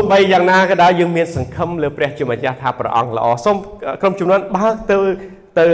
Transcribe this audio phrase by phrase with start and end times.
[0.00, 3.56] ទោះបីយ៉ាងណាក៏ដោយយើងមានសង្ឃឹមលើព្រះជាម្ចាស់ថាព្រះអង្គល្អសូម
[4.02, 4.98] ក្រុមជំនាន់បើកទៅ
[5.58, 5.64] ទៅ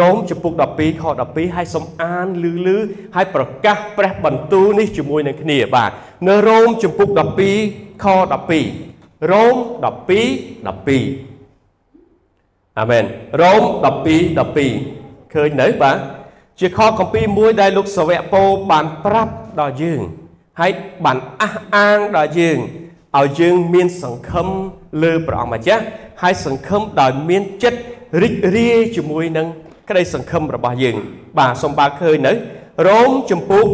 [0.00, 2.78] រ៉ូមចំពុក12ខ12ហើយសូមអានលឺលឺ
[3.16, 5.90] ហើយប្រកាសព្រះបន្ទូលនេះជាមួយនឹងគ្នាបាទ
[6.28, 7.08] នៅរ៉ូមចំពុក
[7.56, 8.06] 12ខ
[8.72, 9.86] 12រ៉ូម12
[10.66, 13.04] 12អាមែន
[13.42, 13.62] រ៉ូម
[13.94, 15.96] 12 12ឃើញនៅបាទ
[16.60, 20.02] ជាខគម្ពីរមួយដែលលោកសាវកពោបានប្រាប់ដល់យើង
[20.60, 20.72] ហើយ
[21.04, 22.58] បានអះអាងដល់យើង
[23.18, 24.48] ឲ្យយើងមានសង្ឃឹម
[25.02, 25.82] លើព្រះអង្គម្ចាស់
[26.22, 27.78] ហើយសង្ឃឹមដោយមានចិត្ត
[28.22, 29.46] រីករាយជាមួយនឹង
[29.88, 30.96] ក្តីសង្ឃឹមរបស់យើង
[31.38, 32.32] បាទសូមបើកឃើញនៅ
[32.88, 33.64] រ៉ូមជំពូក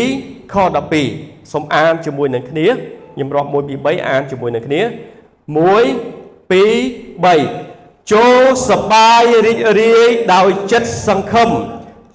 [0.00, 0.54] 12ខ
[1.02, 4.84] 12សូមអានជាមួយនឹងគ្នាខ្ញុំរាប់1 2 3អានជាមួយនឹងគ្នា1
[6.50, 11.50] 2 3ចូលសបាយរីករាយដោយចិត្តសង្ឃឹម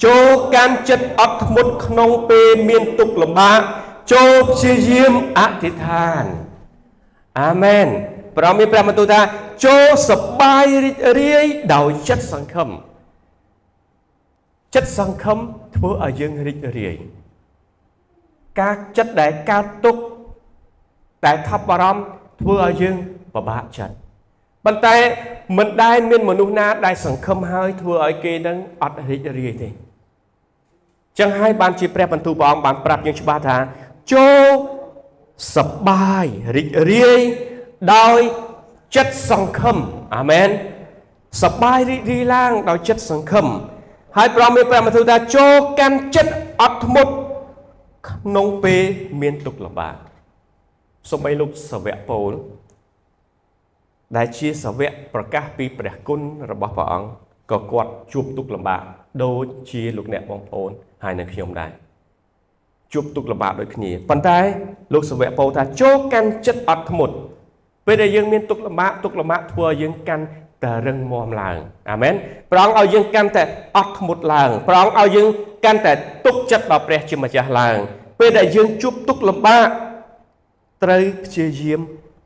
[0.06, 3.62] ចូលកាន់ចិត្តអត់ធ្មត់ក្នុងពេលមានទុក្ខលំបាក
[4.14, 6.24] ចូលព្យាយាមអធិដ្ឋាន
[7.42, 7.88] អាមែន
[8.38, 9.22] ព្រះមានព្រះបន្ទូលថា
[9.66, 12.70] ចូលសបាយរីករាយដោយចិត្តសង្ឃឹម
[14.76, 15.38] ចិត្តសង្ឃឹម
[15.76, 16.96] ធ្វើឲ្យយើងរីករាយ
[18.60, 20.02] ការចិត្តដែលកើតទុក្ខ
[21.26, 22.02] តែថប់បារម្ភ
[22.42, 22.96] ធ្វើឲ្យយើង
[23.34, 23.96] ពិបាកចិត្ត
[24.66, 24.96] ប៉ុន្តែ
[25.58, 29.70] មិនដែលមានមនុស្សណាដែលសង្ឃឹមហើយធ្វើឲ្យគេនឹងអត់រីករាយទេ
[31.20, 33.58] ចឹងហើយបានជាព្រះបន្ទូលព្រះអង្គបានប្រាប់យើងច្បាស់ថា
[34.14, 34.46] ចូល
[35.56, 36.26] សបាយ
[36.56, 37.22] រីករាយ
[37.96, 38.20] ដោយ
[38.96, 39.78] ចិត្តសង្ឃឹម
[40.16, 40.50] អាមែន
[41.44, 43.48] សបាយរីករាយឡើងដោយចិត្តសង្ឃឹម
[44.18, 47.14] ហើយព្រះមានព្រះបន្ទូលថាចូលកាន់ចិត្តអត់ធ្មត់
[48.10, 48.82] ក្នុងពេល
[49.22, 49.96] មានទុក្ខលំបាក
[51.12, 52.34] សូម្បីលោកសាវកពូល
[54.18, 56.22] ដែលជាសាវកប្រកាសពីព្រះគុណ
[56.52, 57.10] របស់ព្រះអង្គ
[57.52, 58.82] ក៏គាត់ជួបទុក្ខលំបាក
[59.24, 60.72] ដូចជាលោកអ្នកបងប្អូន
[61.04, 61.72] ហើយនៅខ្ញុំដែរ
[62.96, 64.40] ជួបទុក្ខលំបាកដូចគ្នាប៉ុន្តែ
[64.94, 67.16] លោកសាវកពោលថាចូលកាន់ចិត្តអត់ធ្មត់
[67.88, 70.24] ពេលដែលយើងមានទុក្ខលំបាកទុក្ខលំបាកធ្វើឲ្យយើងកាន់
[70.64, 71.58] តែរឹងមាំឡើង
[71.92, 72.14] អាមែន
[72.52, 73.44] ព្រះអង្គឲ្យយើងកាន់តែ
[73.78, 75.28] អត់ធ្មត់ឡើងព្រះអង្គឲ្យយើង
[75.66, 75.94] កាន់តែ
[76.26, 77.78] ទុកចិត្តដល់ព្រះជាម្ចាស់ឡើង
[78.20, 79.68] ពេលដែលយើងជួបទុក្ខលំបាក
[80.84, 81.82] ត្រូវព្យាយាម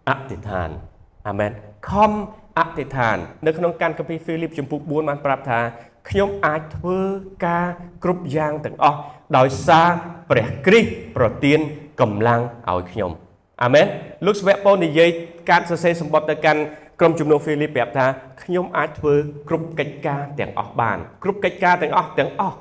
[0.09, 0.69] អធិដ្ឋាន
[1.27, 1.51] អាមែន
[1.89, 2.11] ខំ
[2.57, 5.59] អធិដ្ឋាន នៅក្នុងកានកាពីហ្វីលីបចំពុក4បានប្រាប់ថា
[6.09, 6.99] ខ្ញុំអាចធ្វើ
[7.45, 7.67] ការ
[8.03, 8.99] គ្រប់យ៉ាងទាំងអស់
[9.37, 9.87] ដោយសារ
[10.29, 11.59] ព្រះគ្រីស្ទប្រទាន
[12.01, 13.11] កម្លាំងឲ្យខ្ញុំ
[13.63, 13.85] អាមែន
[14.25, 15.09] លោកស្វៈប៉ូលនិយាយ
[15.49, 16.61] ការសរសេរសម្បត្តិទៅកាន់
[16.99, 18.05] ក្រុមជំនុំហ្វីលីបប្រាប់ថា
[18.43, 19.13] ខ្ញុំអាចធ្វើ
[19.47, 22.57] គ្រប់កិច្ចការទាំងអស់បាន គ្រប់កិច្ចការទាំងអស់ទាំងអស់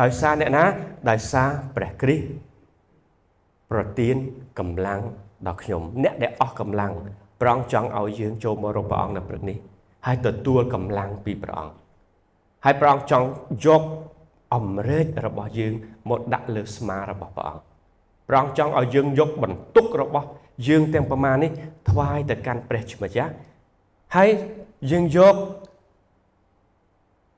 [0.00, 0.64] ដោយសារអ្នកណា
[1.10, 2.26] ដោយសារព្រះគ្រីស្ទ
[3.70, 4.16] ប្រទាន
[4.58, 5.00] កម្លាំង
[5.46, 6.92] ដល់ខ្ញុំអ្នកដែលអស់កម្លាំង
[7.40, 9.56] ព្រះអង្គចង់ឲ្យយើងចូលមករកព្រះអង្គនៅព្រឹកនេះ
[10.06, 11.74] ហើយទទួលកម្លាំងពីព្រះអង្គ
[12.64, 13.26] ហើយព្រះអង្គចង់
[13.66, 13.82] យក
[14.54, 15.74] អំរែករបស់យើង
[16.10, 17.64] មកដាក់លើស្មារបស់ព្រះអង្គ
[18.28, 20.26] ព្រះអង្គចង់ឲ្យយើងយកបន្ទុករបស់
[20.68, 21.50] យើងទាំងប្រមាណនេះ
[21.90, 23.32] ថ្វាយទៅកាន់ព្រះជាម្ចាស់
[24.16, 24.28] ហើយ
[24.90, 25.34] យើងយក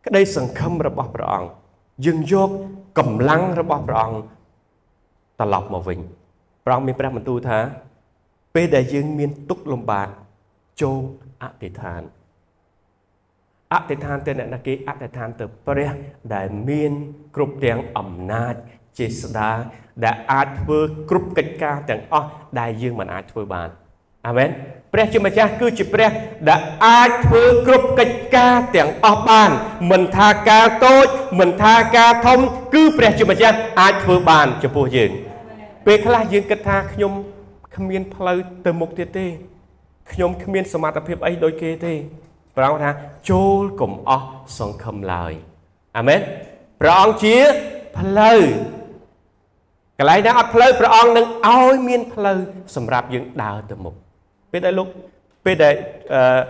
[0.07, 1.49] ក្តីសង្ឃឹមរបស់ព្រះអង្គ
[2.07, 2.51] យើងយក
[2.99, 4.19] កម្លាំងរបស់ព្រះអង្គ
[5.41, 5.99] ត្រឡប់មកវិញ
[6.65, 7.59] ព្រះអង្គមានព្រះបន្ទូលថា
[8.55, 10.09] ពេលដែលយើងមានទុក្ខលំបាក
[10.83, 11.01] ចូល
[11.43, 12.03] អធិដ្ឋាន
[13.73, 15.91] អធិដ្ឋានទៅអ្នកណាគេអធិដ្ឋានទៅព្រះ
[16.35, 16.93] ដែលមាន
[17.37, 18.55] គ្រប់ទាំងអំណាច
[18.99, 19.51] ចេស្តា
[20.05, 20.79] ដែលអាចធ្វើ
[21.11, 22.29] គ្រប់កិច្ចការទាំងអស់
[22.61, 23.69] ដែលយើងមិនអាចធ្វើបាន
[24.27, 24.51] អាមែន
[24.93, 26.11] ព្រះជាម្ចាស់គឺជាព្រះ
[26.49, 29.51] ដែលអាចធ្វើគ្រប់កិច្ចការទាំងអស់បាន
[29.91, 31.07] មិនថាការតូច
[31.41, 32.39] មិនថាការធំ
[32.75, 35.11] គឺព្រះជាម្ចាស់អាចធ្វើបានចំពោះយើង
[35.87, 37.13] ពេលខ្លះយើងគិតថាខ្ញុំ
[37.77, 39.27] គ្មានផ្លូវទៅមុខទៀតទេ
[40.13, 41.93] ខ្ញុំគ្មានសមត្ថភាពអីដូចគេទេ
[42.57, 42.91] ព្រះអង្គថា
[43.31, 44.27] ចូលកុំអស់
[44.59, 45.33] សង្ឃឹមឡើយ
[45.97, 46.21] អាមែន
[46.81, 47.37] ព្រះអង្គជា
[47.99, 48.41] ផ្លូវ
[49.99, 52.39] កន្លែងណាអត់ផ្លូវព្រះអង្គនឹងឲ្យមានផ្លូវ
[52.77, 53.95] សម្រាប់យើងដើរទៅមុខ
[54.53, 54.89] ពេលដែលលោក
[55.45, 55.75] ពេលដែល
[56.15, 56.41] អឺ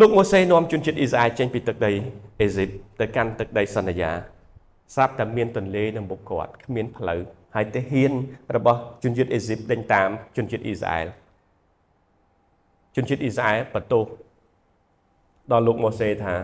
[0.00, 1.92] លោកម៉ូសេនាំជនជាតិអ៊ីស្រាអែលចេញពីទឹកដី
[2.40, 2.68] អេស៊ីប
[3.00, 4.10] ទៅកាន់ទឹកដីសន្យា
[4.94, 7.20] ស្រាប់តែមានទន្លេនៅមុខគាត់គ្មានផ្លូវ
[7.54, 8.12] ហើយទាហាន
[8.56, 11.06] របស់ជនជាតិអេស៊ីបដេញតាមជនជាតិអ៊ីស្រាអែល
[12.96, 14.02] ជនជាតិអ៊ីស្រាអែលបន្ទោស
[15.52, 16.34] ដល់លោកម៉ូសេថា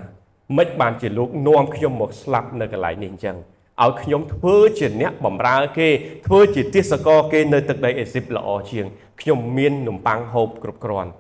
[0.59, 3.37] មិនបានជាលោកនាំខ្ញុំមកស្លាប់នៅកន្លែងនេះអញ្ចឹង
[3.83, 5.89] ឲ្យខ្ញុំធ្វើជាអ្នកបម្រើគេ
[6.27, 8.87] ធ្វើជាទាសករគេនៅទឹកដីអេស៊ីបល្អជាង
[9.21, 11.11] ខ្ញុំមាននំប៉័ងហូបគ្រប់គ្រាន់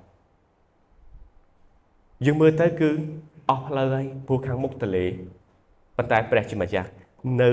[2.27, 2.91] យើងមើលទៅគឺ
[3.49, 5.05] អស់ផ្លូវហើយព្រោះខាងមុខទលេ
[5.97, 6.89] ប៉ុន្តែព្រះជាម្ចាស់
[7.43, 7.53] នៅ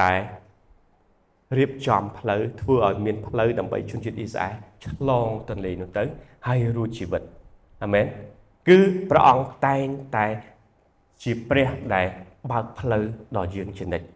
[0.00, 0.12] តែ
[1.58, 4.54] រៀបចំផ្លូវធ្វើឲ្យមានផ្លូវដើម្បីជនជាតិអ៊ីស្រាអែល
[4.86, 6.04] ឆ្លងទន្លេនោះទៅ
[6.46, 7.22] ហើយរួចជីវិត
[7.84, 8.06] អាមែន
[8.68, 8.78] គឺ
[9.10, 9.86] ព្រះអង្គតែង
[10.16, 10.26] តែ
[11.22, 12.06] ជាព្រះដែល
[12.50, 13.04] បើកផ្លូវ
[13.36, 14.06] ដល់យើងជានិច្ច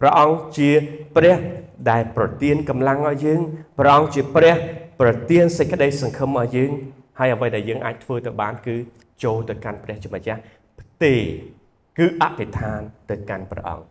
[0.00, 0.70] ព្រះអង្គជា
[1.16, 1.36] ព្រះ
[1.90, 3.40] ដែលប្រទានកម្លាំងឲ្យយើង
[3.78, 4.54] ព្រះអង្គជាព្រះ
[5.00, 6.70] ប្រទានសេចក្តីសង្ឃឹមឲ្យយើង
[7.18, 8.76] ហើយអ្វីដែលយើងអាចធ្វើទៅបាន គឺ
[9.24, 10.40] ចូលទៅកាន់ព្រះជាម្ចាស់
[10.80, 11.14] ផ្ទេ
[11.98, 12.80] គឺអធិដ្ឋាន
[13.10, 13.84] ទៅកាន់ព្រះអង្គ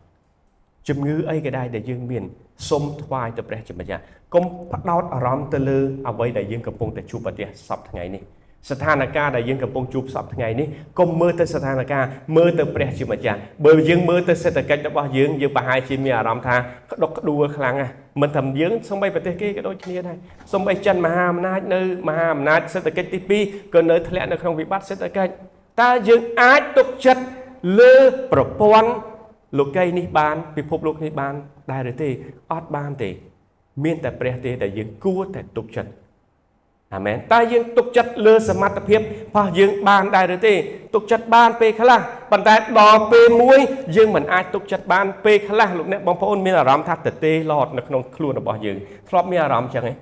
[0.88, 2.24] ជំងឺអីក៏ដែរដែលយើងមាន
[2.70, 4.02] សូមថ្វាយទៅព្រះជាម្ចាស់
[4.34, 5.80] កុំផ្ដោតអារម្មណ៍ទៅលើ
[6.10, 8.24] អ្វីដែលយើងកំពុងតែជួបប្រទះសពថ្ងៃនេះ
[8.70, 10.68] ស្ថានភាពដែលយើងកំពុងជួបសពថ្ងៃនេះ
[11.00, 12.04] កុំមើលទៅស្ថានភាព
[12.38, 16.56] មើលទៅព្រះជាម្ចាស់បើយើងមើលទៅសេដ្ឋកិច្ចរបស់យើងយើងប្រហែលជាមានអារម្មណ៍ថា
[16.92, 20.18] ក្តុកក្តួលខ្លាំងណាស់មិនថាយើងសូម្បីប្រទេសគេក៏ដូចគ្នាដែរ
[20.52, 25.32] សូម្បីចិនមហាអំណាចនៅមហាអំណាចសេដ្ឋកិច្ចទី2ក៏នៅធ្លាក់នៅក្នុងវិបត្តិសេដ្ឋកិច្ច
[25.82, 27.24] តើយើងអាចទុកចិត្ត
[27.80, 27.96] លើ
[28.32, 28.92] ប្រព័ន្ធ
[29.60, 31.34] លោកីនេះបាន ពិភពលោកនេះបាន
[31.72, 32.10] ដែរឬទេ
[32.52, 33.10] អត់បានទេ
[33.84, 35.92] មានតែព្រះទេដែលយើងគួរតែទុកចិត្ត
[36.96, 39.04] អាមែនតើយើងទុកចិត្តលើសមត្ថភាពរ
[39.36, 40.54] បស់យើងបានដែរឬទេ
[40.94, 42.00] ទុកចិត្តបានពេលខ្លះ
[42.32, 43.60] ប៉ុន្តែដល់ពេលមួយ
[43.96, 48.78] យើងមិនអាចទុកចិត្តបានពេលខ្លះលោកអ្នកបងប្អូនមានអារម្មណ៍ថាទទេឡតនៅក្នុងខ្លួនរបស់យើង
[49.10, 49.96] ធ្លាប់មានអារម្មណ៍ចឹងឯង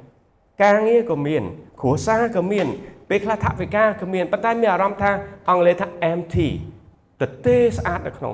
[0.61, 1.43] ការងារក៏មាន
[1.81, 2.67] គ្រួសារក៏មាន
[3.09, 5.11] ពេលខ្លះថវិកាក៏មានប៉ុន្តែមានអារម្មណ៍ថា
[5.49, 6.47] អង់គ្លេសថា empty
[7.21, 8.33] ទទេស្អាតនៅក្នុង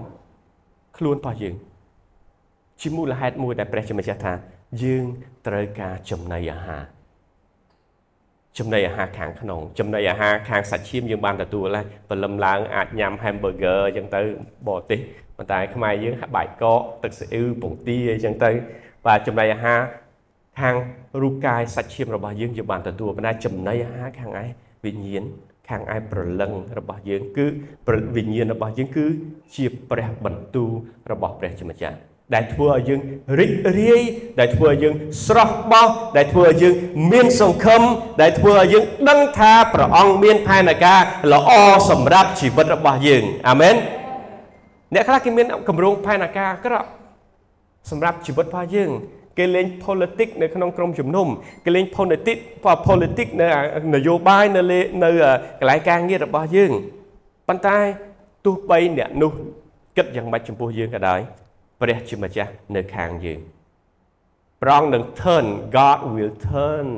[0.98, 1.56] ខ្លួនរបស់យើង
[2.82, 4.34] ជាមូលហេតុមួយដែលព្រះជាម្ចាស់ថា
[4.84, 5.06] យើង
[5.48, 6.84] ត្រូវការចំណីអាហារ
[8.58, 14.22] ចំណីអាហារខាងក្នុង ចំណីអាហារខាងសាច់ឈាមយើងបានទទួលហើយព្រលឹមឡើងអាចញ៉ាំ hamburger អញ្ចឹងទៅ
[14.68, 15.00] បរទេស
[15.38, 18.52] ប៉ុន្តែខ្មែរយើងបាយកកទឹកស៊ីអ៊ឺពងទាអញ្ចឹងទៅ
[19.08, 19.80] បាទចំណីអាហារ
[20.60, 20.76] ខាង
[21.22, 24.46] រូបកាយសាច់ឈាមរបស់យើងយើងបានទទួលប៉ុន្តែចំណីអាហារខាងឯ
[24.86, 25.24] វិញ្ញាណ
[25.70, 27.46] ខាងឯប្រលឹងរបស់យើងគឺ
[28.16, 29.06] វិញ្ញាណរបស់យើងគឺ
[29.56, 30.72] ជាព្រះបន្ទូល
[31.12, 31.98] របស់ព្រះជាម្ចាស់
[32.34, 33.00] ដែលធ្វើឲ្យយើង
[33.40, 34.02] រីករាយ
[34.40, 34.94] ដែលធ្វើឲ្យយើង
[35.26, 35.88] ស្រស់បោះ
[36.18, 36.74] ដែលធ្វើឲ្យយើង
[37.12, 37.82] មានសង្ឃឹម
[38.22, 41.02] ដែលធ្វើឲ្យយើងដឹងថាព្រះអង្គមានផែនការ
[41.34, 41.52] ល្អ
[41.90, 43.76] សម្រាប់ជីវិតរបស់យើងអាមែន
[44.94, 46.88] អ្នកខ្លះគេមានគម្រោងផែនការអាក្រក់
[47.92, 48.92] សម្រាប់ជីវិតរបស់យើង
[49.38, 51.28] គេលេង politics នៅក្នុងក្រុមជំនុំ
[51.66, 52.42] គេលេង politics
[52.88, 53.48] politics នៅ
[53.96, 54.62] នយោបាយនៅ
[55.04, 55.10] នៅ
[55.60, 56.72] កន្លែងការងាររបស់យើង
[57.48, 57.78] ប៉ុន្តែ
[58.46, 59.32] ទោះបីអ្នកនោះ
[59.98, 61.20] គិតយ៉ាងម៉េចចំពោះយើងក៏ដោយ
[61.81, 63.41] ព្រះជាម្ចាស់នៅខាងយើង
[64.63, 66.89] ព្រះអង្គនឹង turn God will turn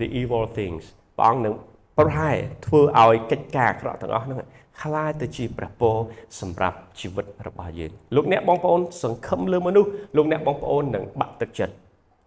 [0.00, 0.84] the evil things
[1.18, 1.54] ព្រះអង្គនឹង
[1.98, 2.30] ប្រែ
[2.66, 4.38] ធ្វើឲ្យកិច្ចការអាក្រក់ទាំងអស់ហ្នឹង
[4.80, 5.96] คล้ายទៅជាព្រះពរ
[6.40, 11.74] សម្រាប់ជីវិតរបស់យើងលោកអ្នកបងប្អូនសង្ឃឹមលើមនុស្សលោកអ្នកបងប្អូននឹងបាក់ទឹកចិត្ត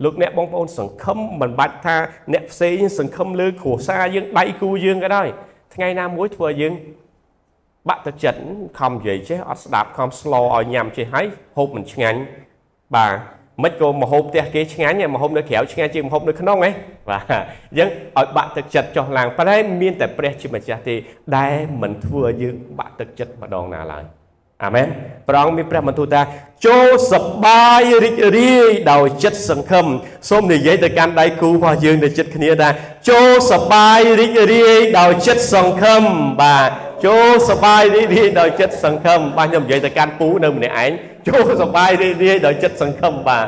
[0.03, 1.95] លោកអ្នកបងប្អូនសង្ឃឹមមិនបាច់ថា
[2.33, 5.27] អ្នកផ្សេងសង្ឃឹមលើគ្រួសារយើងដៃគូយើងក៏ដោយ
[5.75, 6.73] ថ្ងៃណាមួយធ្វើឲ្យយើង
[7.88, 8.40] បាក់ទឹកចិត្ត
[8.78, 11.26] ខំនិយាយចេះអត់ស្ដាប់ខំស្លឲ្យញ៉ាំចេះហើយ
[11.56, 12.18] ហូបមិនឆ្ងាញ់
[12.96, 13.12] បាទ
[13.62, 16.70] មិនក៏មហូបផ្ទះគេឆ្ងាញ់មហូបនៅក្រៅឆ្ងាញ់ជាងមហូបនៅក្នុងហ៎
[17.08, 17.88] បាទអញ្ចឹង
[18.18, 20.94] ឲ្យបាក់ទឹកចិត្តចុះឡើងប៉ុន្តែមានតែព្រះជាម្ចាស់ទេ
[21.36, 24.04] ដែលមិនធ្វើឲ្យយើងបាក់ទឹកចិត្តម្ដងណាឡើយ
[24.64, 24.86] អាមែន
[25.28, 26.22] ព្រះអង្គមានព្រះបន្ទូលថា
[26.66, 27.14] ចូលស
[27.44, 29.86] បាយរីករាយដោយចិត្តសង្ឃឹម
[30.30, 32.68] សូមនិយាយទៅកាន់ដៃគូរបស់យើងនៅចិត្តគ្នាថា
[33.10, 36.02] ចូលសបាយរីករាយដោយចិត្តសង្ឃឹម
[36.42, 36.70] បាទ
[37.06, 40.90] ចូលសបាយរីករាយដោយចិត្តសង្ឃឹមបាទខ្ញុំនិយាយទៅកាន់ពូនៅម្នាក់ឯង
[41.28, 43.46] ចូលសបាយរីករាយដោយចិត្តសង្ឃឹមបាទ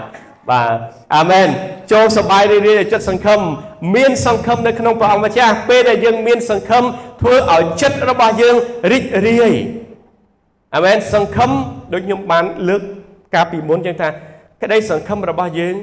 [0.50, 0.76] បាទ
[1.16, 1.48] អាមែន
[1.92, 3.40] ចូលសបាយរីករាយដោយចិត្តសង្ឃឹម
[3.94, 6.84] មានសង្ឃឹមនៅក្នុងព្រះអង្គម្ចាស់ពេលដែលយើងមានសង្ឃឹម
[7.20, 8.56] ធ្វើឲ្យចិត្តរបស់យើង
[8.92, 9.54] រីករាយ
[10.74, 11.50] អាមែនសង្ឃឹម
[11.92, 12.82] ដូចខ្ញុំបានលើក
[13.34, 14.08] កាលពីមុនចឹងថា
[14.62, 15.74] ក្តីសង្ឃឹមរបស់យើង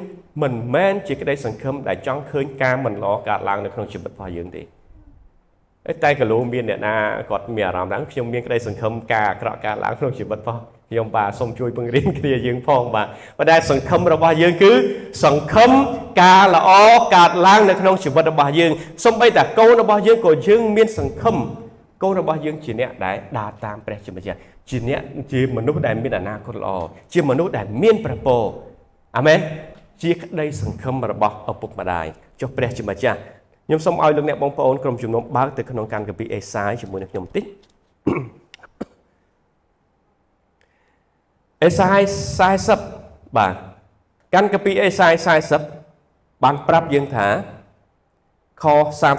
[0.41, 4.76] មិនមែនជាក្តីសង្ឃឹមដែលចង់ឃើញការមិនល្អកើតឡើងនៅក្នុងជីវិតរបស់យើងទេ
[6.03, 6.95] តែកលោមានអ្នកណា
[7.29, 14.71] គាត់មានអារម្មណ៍ថាខ្ញុំមានក្តីសង្ឃឹមការអាក្រក់កើតឡើងក្នុងជីវិតផងខ្ញុំបាទសូមជួយពង្រៀនគ្នាយើងផងបាទប៉ុន្តែសង្ឃឹមរបស់យើងគឺ
[15.23, 15.71] សង្ឃឹម
[16.21, 16.69] ការល្អ
[17.15, 18.71] កើតឡើងនៅក្នុងជីវិតរបស់យើង
[19.05, 21.35] សូម្បីតែកូនរបស់យើងក៏យើងមានសង្ឃឹម
[22.03, 24.37] កូនរបស់យើងជាអ្នកដែលដើរតាមព្រះជាម្ចាស់
[24.69, 25.01] ជាអ្នក
[25.31, 26.69] ជាមនុស្សដែលមានអនាគតល្អ
[27.13, 28.43] ជាមនុស្សដែលមានព្រះពរ
[29.17, 29.39] អាមែន
[30.03, 32.05] ជាក្តីសង្ឃឹមរបស់ឪពុកម្ដាយ
[32.41, 33.19] ចុះព្រះជាម្ចាស់
[33.67, 37.45] ខ្ញុំសូមឲ្យលោកអ្នកបងប្អូនក្រុមជំនុំបើកទៅក្នុងកានកាពីអេសាយជាមួយនឹងខ្ញុំបន្តិច
[41.63, 41.99] អេសាយ
[42.69, 43.55] 40បាទ
[44.33, 45.13] កានកាពីអេសាយ
[45.77, 47.27] 40បានប្រាប់យើងថា
[48.63, 48.65] ខ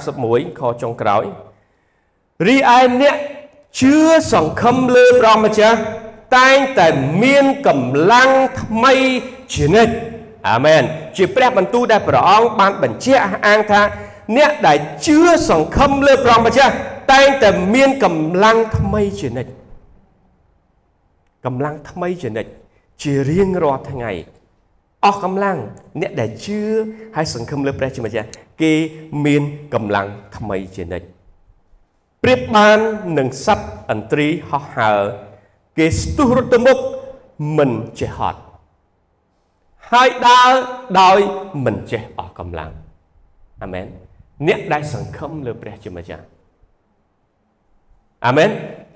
[0.05, 1.25] 31ខចុងក្រោយ
[2.47, 3.17] រីឯអ្នក
[3.81, 3.97] ជឿ
[4.33, 5.79] សង្ឃឹមលើព្រះម្ចាស់
[6.39, 6.89] តែងតែ
[7.23, 8.95] មានកម្លាំងថ្មី
[9.55, 9.95] ជានិច្ច
[10.49, 10.83] អាមែន
[11.17, 13.83] ជាព្រះបន្ទូលដែលព្រះអង្គបានបញ្ជាក់អះអាងថា
[14.37, 15.19] អ្នកដែលជឿ
[15.49, 16.75] សង្ឃឹមលើព្រះម្ចាស់
[17.13, 19.53] តែងតែមានកម្លាំងថ្មីជានិច្ច
[21.45, 22.51] កម្លាំងថ្មីជានិច្ច
[23.03, 24.11] ជារៀងរាល់ថ្ងៃ
[25.05, 25.59] អស់កម្លាំង
[26.01, 26.61] អ្នកដែលជឿ
[27.17, 28.27] ហើយសង្ឃឹមលើព្រះជាម្ចាស់
[28.63, 28.73] គេ
[29.25, 29.43] មាន
[29.75, 30.07] កម្លាំង
[30.37, 31.07] ថ្មីជានិច្ច
[32.23, 32.79] ប្រៀបបាន
[33.19, 35.01] នឹងសត្វអន្ត្រីហោះហើរ
[35.79, 36.79] គេស្ទុះរត់ទៅមុខ
[37.59, 37.71] មិន
[38.01, 38.41] ចេះហត់
[39.91, 40.51] ហើយដើរ
[41.01, 41.19] ដោយ
[41.65, 42.71] មិនចេះអស់កម្លាំង
[43.63, 43.87] អាមែន
[44.47, 46.25] អ្នកដែលសង្ឃឹមលើព្រះជាម្ចាស់
[48.27, 48.51] អាមែន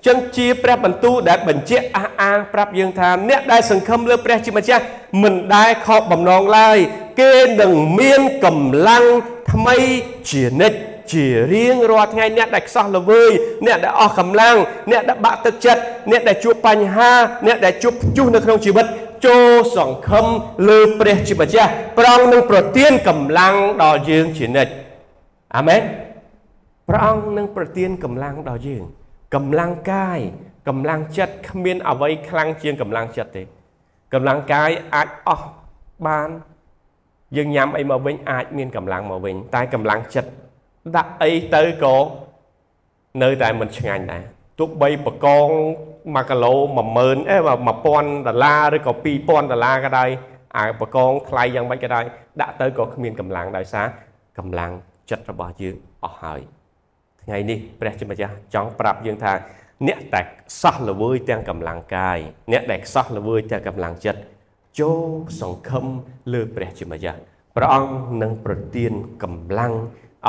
[0.07, 4.83] ចឹងជាព្រះបន្ទូលដែលបញ្ជាក់អះអាងប្រាប់យើងថាអ្នកដែលសង្ឃឹមលើព្រះជាម្ចាស់
[5.21, 6.77] មិនដែលខកបំណងឡើយ
[7.19, 9.05] គេនឹងមានកម្លាំង
[9.51, 9.77] ថ្មី
[10.29, 10.77] ជានិច្ច
[11.11, 13.31] ជារៀងរាល់ថ្ងៃអ្នកដែលខ្សោះល្វើយ
[13.65, 14.55] អ្នកដែលអស់កម្លាំង
[14.91, 15.81] អ្នកដែលបាក់ទឹកចិត្ត
[16.11, 17.11] អ្នកដែលជួបបញ្ហា
[17.47, 18.85] អ្នកដែលជួបព្យុះនៅក្នុងជីវិត
[19.25, 20.25] ចូលសង្ឃឹម
[20.69, 24.82] លើព្រះជាម្ចាស់ប្រងនឹងប្រទានកម្លាំងដល់យើងជានិច្ច
[25.57, 25.81] អាមែន
[26.89, 28.83] ព្រះអង្គនឹងប្រទានកម្លាំងដល់យើង
[29.35, 30.19] កម្លាំងកាយ
[30.67, 33.43] កម្លាំងចិត្តគ្មានអ្វីខ្លាំងជាងកម្លាំងចិត្តទេ
[34.13, 35.47] កម្លាំងកាយអាចអស់
[36.07, 36.29] បាន
[37.37, 40.29] យើងញ៉ាំអីមកវិញអាចមានកម្លាំងមកវិញ តែកម្លាំងចិត្ត
[40.95, 41.95] ដាក់អីទៅក៏
[43.23, 44.23] នៅតែមិនឆ្ងាញ់ដែរ
[44.59, 45.47] ទោះបីបកង
[45.93, 46.53] 1គីឡូ
[46.93, 47.37] 10000អេ
[47.83, 48.91] 1000ដុល្លារឬក៏
[49.21, 50.09] 2000ដុល្លារក៏ដោយ
[50.57, 52.03] អាបកងថ្លៃយ៉ាងម៉េចក៏ដោយ
[52.41, 53.87] ដាក់ទៅក៏គ្មានកម្លាំងដោយសារ
[54.37, 54.71] កម្លាំង
[55.09, 56.41] ចិត្តរបស់យើងអស់ហើយ
[57.23, 59.33] ថ្ងៃនេះព្រះជាម្ចាស់ចង់ប្រាប់យើងថា
[59.87, 62.17] អ្នកតែខ្សោះល្វើយទាំងកម្លាំងកាយ
[62.51, 64.19] អ្នកដែលខ្សោះល្វើយទាំងកម្លាំងចិត្ត
[64.79, 65.07] ចូល
[65.41, 65.85] សង្ឃឹម
[66.33, 67.19] លើព្រះជាម្ចាស់
[67.55, 67.91] ព្រះអង្គ
[68.21, 68.93] នឹងប្រទាន
[69.23, 69.73] កម្លាំង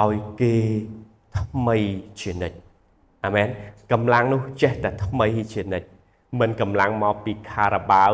[0.02, 0.54] ឲ្យគេ
[1.38, 1.76] ថ្មី
[2.20, 2.58] ជានិច្ច
[3.24, 3.48] អាមែន
[3.92, 5.88] កម្លាំងនោះចេះតែថ្មីជានិច្ច
[6.40, 8.12] មិនកម្លាំងមកពីខារ៉ាបាវ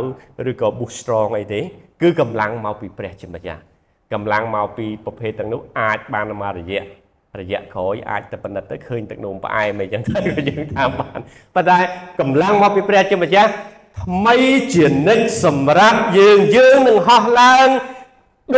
[0.51, 1.61] ឬក៏ boost strong អីទេ
[2.03, 3.63] គឺកម្លាំងមកពីព្រះជាម្ចាស់
[4.13, 6.83] កម្លាំងមកពីប្រភេទទាំងនោះអាចបានមករយៈ
[7.41, 11.21] រយៈក្រោយអាចតែប៉ុណ្ណិតទៅឃើញទឹកនោមផ្អែមអីចឹងទៅយើងតាមបាន
[11.55, 11.79] ប៉ុន្តែ
[12.21, 13.51] កម្លាំងមកពីព្រះជាម្ចាស់
[14.03, 14.37] ថ្មី
[14.75, 17.69] ជានិច្ចសម្រាប់យើងយើងនឹងហោះឡើង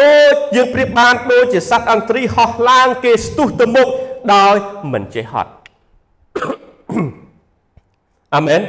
[0.00, 3.88] ដូចយើងប្រៀបបានដូចជាសត្វអន្ត្រីហោះឡើងគេស្ទុះទៅមុខ
[4.34, 4.54] ដោយ
[4.92, 5.52] មិនចេះហត់
[8.36, 8.60] អាមែន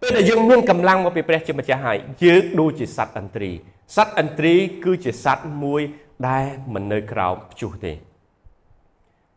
[0.00, 3.50] ពេលដែលយើងមានកម្លាំងមកពីព្រះជាម្ចាស់ហើយយើងដូចជាសត្វអន្ត្រី
[3.96, 5.82] សត្វអន្ត្រីគឺជាសត្វមួយ
[6.28, 6.44] ដែល
[6.74, 7.92] មិននៅក្រោមព្យុះទេ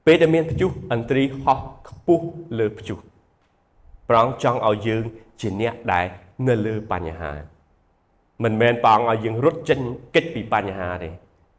[0.05, 2.25] ពេលដែលមានព្យុះអន្ត្រីហោះខ្ពស់
[2.59, 2.99] លើព្យុះ
[4.09, 5.03] ប្រងចង់ឲ្យយើង
[5.39, 6.05] ជាអ្នកដែល
[6.47, 7.31] នៅលើបញ្ហា
[8.43, 9.79] មិនមែនព្រះអង្គឲ្យយើងរត់ចេញ
[10.15, 11.09] គេចពីបញ្ហាទេ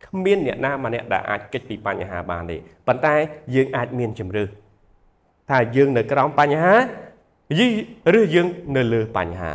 [0.05, 3.15] គ្មានអ្នកណាម្នាក់ដែលអាចគេចពីបញ្ហាបានទេប៉ុន្តែ
[3.55, 4.45] យើងអាចមានជំរឿ
[5.51, 6.75] ថាយើងនៅក្រោមបញ្ហា
[7.59, 7.69] យី
[8.19, 8.47] ឬយើង
[8.77, 9.53] នៅលើបញ្ហា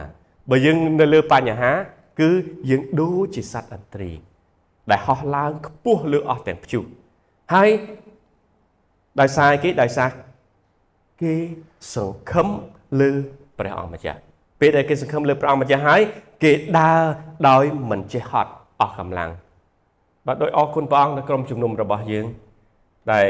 [0.49, 1.71] បើយើងនៅលើបញ្ហា
[2.19, 2.29] គឺ
[2.69, 4.11] យើងដូចជាសត្វអន្ត្រី
[4.91, 6.83] ដែលហោះឡើងខ្ពស់លើអស់ទាំងព្យុះ
[7.53, 7.69] ហើយ
[9.19, 10.09] ដោយសារគេដោយសារ
[11.21, 11.33] គេ
[11.93, 12.47] សង្ឃឹម
[12.99, 13.11] លើ
[13.59, 14.19] ព្រះអង្គម្ចាស់
[14.59, 16.01] ពេលដែលគេសង្ឃឹមលើព្រះអង្គម្ចាស់ហើយ
[16.43, 17.01] គេដើរ
[17.49, 18.51] ដោយមិនចេះហត់
[18.81, 19.31] អស់កម្លាំង
[20.25, 22.25] បាទដោយអរគុណព្រះអង្គនៅក្រុមជំនុំរបស់យើង
[23.13, 23.27] ដែល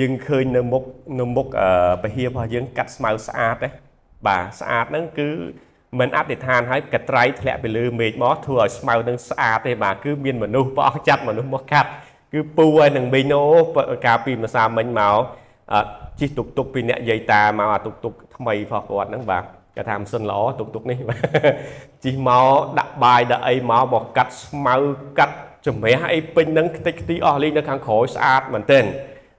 [0.00, 0.82] យើងឃើញនៅមុខ
[1.20, 1.46] នៅមុខ
[2.02, 3.68] ពហិយរបស់យើងកាត់ស្មៅស្អាតទេ
[4.26, 5.28] បាទស្អាតហ្នឹងគឺ
[5.98, 11.90] មិនអធិដ្ឋានឲ្យកត្រៃធ្លាក់ពីលើមេឃមកធ្វើឲ្យស្មៅនឹងស្អាតទេបាទគឺមានមនុស្សព្រះអង្គចាត់មនុស្សមកកាត់
[12.32, 15.18] គឺពូហើយនឹងមីងអូកាលពីម្សាមិញមក
[16.20, 19.44] ជិះតុកតុកពីអ្នកយាយតាមកអាតុកតុកថ្មីផងគាត់ហ្នឹងបាទ
[19.76, 20.98] គាត់ថាមិនសិនល្អតុកតុកនេះ
[22.04, 22.48] ជិះមក
[22.78, 24.74] ដាក់បាយដាក់អីមកមកកាត់ស្មៅ
[25.18, 25.36] កាត់
[25.66, 28.84] ជំរះអីពេញហ្នឹងខ្ទេចខ្ទីអស់លេងនៅខាងក្រោយស្អាតមែនទែន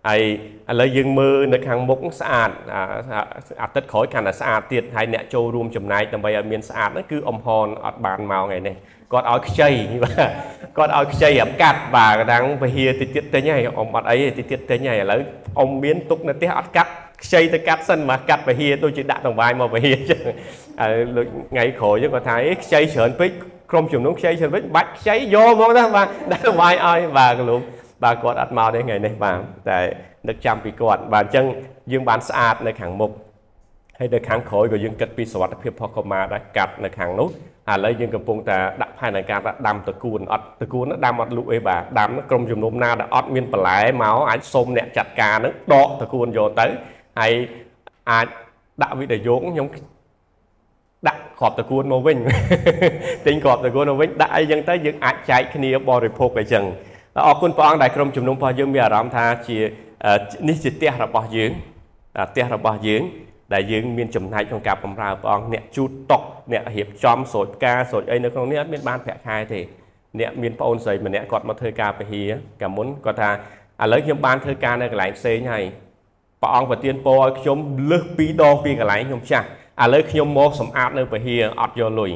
[0.08, 0.22] ហើយ
[0.70, 2.52] ឥឡូវយើងមើលនៅខាងមុខស្អាត
[3.62, 8.76] អាទិត្យក្រោយកាន់តែស្អាតទៀតហើយអ្នកចូលរួមចំណែកដើម្បីឲ្យមានស្អាតហ្នឹងគឺអំហនអត់បានមកថ្ងៃនេះ
[9.14, 9.70] គាត់ឲ្យខ្ចី
[10.04, 10.30] បាទ
[10.78, 15.20] គាត់ឲ្យខ្ចីអាកាត់បាទកណ្ដាំងពហិយតិចទៀតទិញហើយអ៊ំអត់អីតិចទៀតទិញហើយឥឡូវ
[15.60, 16.92] អ៊ំមានទុកនៅផ្ទះអត់កាត់
[17.24, 20.22] ខ្ចីទៅកាត់សិនមកកាត់ពហិយដូចជាដាក់ដង្វាយមកពហិយអញ្ចឹង
[20.82, 20.94] ហើយ
[21.52, 23.32] ថ្ងៃក្រោយគាត់ថាអេខ្ចីច្រើនពេក
[23.72, 27.62] ក្រុមជំនុំខ្ចីច្រើនពេកបាច់ខ្ចីយកមកណាបាទដាក់ដង្វាយឲ្យបាទកលុំ
[28.04, 29.40] បាទគាត់អត់មកទេថ្ងៃនេះបាទ
[29.70, 29.80] តែ
[30.28, 31.46] នឹកចាំពីគាត់បាទអញ្ចឹង
[31.92, 33.12] យើងបានស្អាតនៅខាងមុខ
[34.00, 37.30] ហើយនៅខាងក្រោយក៏យើងគិតពីសុខភាពផុសកុមារដែរកាត់នៅខាងនោះ
[37.72, 46.66] ឥឡូវយើងកំពុងតែដាក់ផែនការដាំតកួនអត់តកួនដាំអត់លក់អីបាទដាំក្រុមជំនុំណាដែលអត់មានបន្លែមកអាចសុំអ្នកចាត់ការនឹងដកតកួនយកទៅ
[47.20, 47.32] ហើយ
[48.12, 48.28] អាច
[48.82, 49.68] ដាក់វីដេអូខ្ញុំ
[51.08, 52.18] ដាក់ក្របតកួនមកវិញ
[53.28, 56.66] ទិញក្របតកួនមកវិញដាក់អីចឹងទៅយើងអាចចែកគ្នាបរិភោគអីចឹង
[57.26, 59.58] អរគុណព្រះអង្គដែលក្រុមជំនុំរបស់យើងមានអារម្មណ៍ថាជា
[60.48, 61.52] នេះជាផ្ទះរបស់យើង
[62.30, 63.02] ផ្ទះរបស់យើង
[63.54, 66.22] ដែលយើងមានចំណែកក្នុងការបម្រើព្រះអង្គអ្នកជូតតុក
[66.52, 69.60] អ្នករៀបចំស្រូចផ្កាស្រូចអីនៅក្នុងនេះអត់មានបានប្រាក់ខែទេ
[70.20, 72.32] អ្នកមានប្អូនស្រីម្នាក់គាត់មកធ្វើការពហិយ
[72.62, 73.30] កាលមុនគាត់ថា
[73.82, 75.64] ឥឡូវខ្ញុំបានធ្វើការនៅកន្លែងផ្សេងហើយ
[76.42, 77.58] ព្រះអង្គប្រទានពរឲ្យខ្ញុំ
[77.92, 79.48] លើសពីរដងពីកន្លែងខ្ញុំចាស់
[79.84, 82.12] ឥឡូវខ្ញុំមកសម្អាតនៅពហិយអត់យកលុយ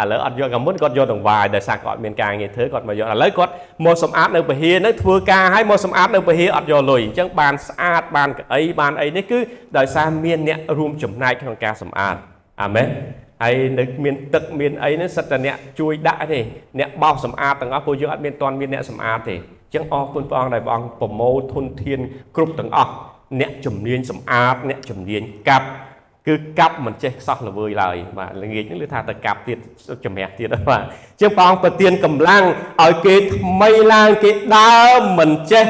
[0.00, 3.52] ឥឡូវអត់យកកាលមុនគាត់យកដង្វាយដោយសារគាត់មានការងារធ្វើគាត់មកយកឥឡូវគាត់
[3.84, 9.38] មកសម្អាតនៅពហិយហ្នឹងធ្វើការឲ្យមកសម្អាតនៅពហិយអត់យកលុយអញ្ចឹងបានស្អាតបានកៅអីបានអីនេះគឺ
[9.78, 12.16] ដោយសារមានអ្នករួមចំណែកក្នុងការសម្អាត
[12.62, 12.88] អាមែន
[13.42, 16.40] ហើយនៅមានទឹកមានអីហ្នឹងសិតតែអ្នកជួយដាក់ទេ
[16.78, 22.00] អ្នកបោសសម្អាតទាំងអស់ពួកយើងអត់មានតន់មានអ្នកសម្អាតទេអញ្ចឹងអរគុណព្រះអង្គដែលព្រះអង្គប្រមូលធនធាន
[22.36, 22.92] គ្រប់ទាំងអស់
[23.40, 25.66] អ្នកជំនាញសម្អាតអ្នកជំនាញកាប់
[26.26, 29.58] គឺកាប់មិនចេះខ្សោះល្វើយឡើយបាទល្ងាចនេះគឺថាទៅកាប់ទៀត
[30.04, 30.82] ជំរះទៀតបាទ
[31.20, 32.44] ជាងព្រះអង្គប្រទានកម្លាំង
[32.82, 35.66] ឲ្យគេថ្មីឡើងគេដើរមិនចេះ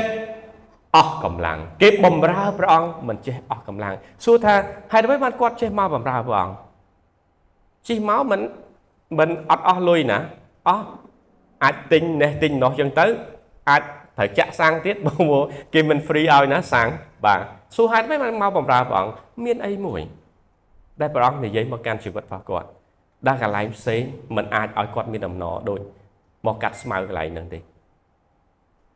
[0.96, 3.94] អស់កម្លាំងគេបំរើព្រះអង្គមិនចេះអស់កម្លាំង
[4.24, 4.54] សួរថា
[4.92, 6.54] ហេតុអ្វីបានគាត់ចេះមកបំរើព្រះអង្គ
[7.88, 8.40] ជិះមកមិន
[9.18, 10.18] មិនអត់អស់លុយណា
[10.68, 10.86] អស់
[11.62, 13.06] អាចទិញនេះទិញនោះចឹងទៅ
[13.70, 13.82] អាច
[14.16, 15.22] ត្រូវចាក់សាំងទៀតបង
[15.74, 16.88] គេមិន free ឲ្យណាសាំង
[17.24, 17.40] បាទ
[17.76, 19.12] សួរហេតុម៉េចបានមកបំរើព្រះអង្គ
[19.44, 20.00] មានអីមួយ
[21.00, 22.68] ដែលព្រះអង្គនិយាយមកកាន់ជីវិតរបស់គាត់
[23.26, 24.02] ដល់កន្លែងផ្សេង
[24.36, 25.80] มันអាចឲ្យគាត់មានដំណរដូច
[26.46, 27.58] មកកាត់ស្មៅកន្លែងហ្នឹងទេ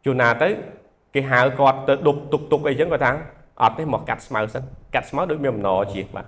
[0.04, 0.48] ជួនណាទៅ
[1.14, 3.12] គេហៅគាត់ទៅដប់ទុកទុកអីចឹងគាត់ថា
[3.62, 4.62] អត់ទេមកកាត់ស្មៅសិន
[4.94, 6.26] កាត់ស្មៅដូចមានដំណរជាបាទ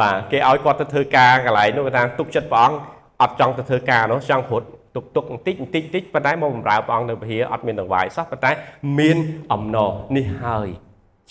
[0.00, 2.76] បាទគេឲ្យគាត់ទៅធ្វើការកន្លែងនោះគាត់ថាទុកចិត្តព្រះអង្គ
[3.22, 8.50] អត់ចង់ទៅធ្វើការនោះចង់រត់ទុកទុកបន្តិចបន្តិចបន្តិចប៉ុន្តែមកបម្រើព្រះអង្គនៅពហិអត់មានដង្វាយសោះប៉ុន្តែ
[8.98, 9.16] មាន
[9.52, 10.68] អំណរនេះហើយ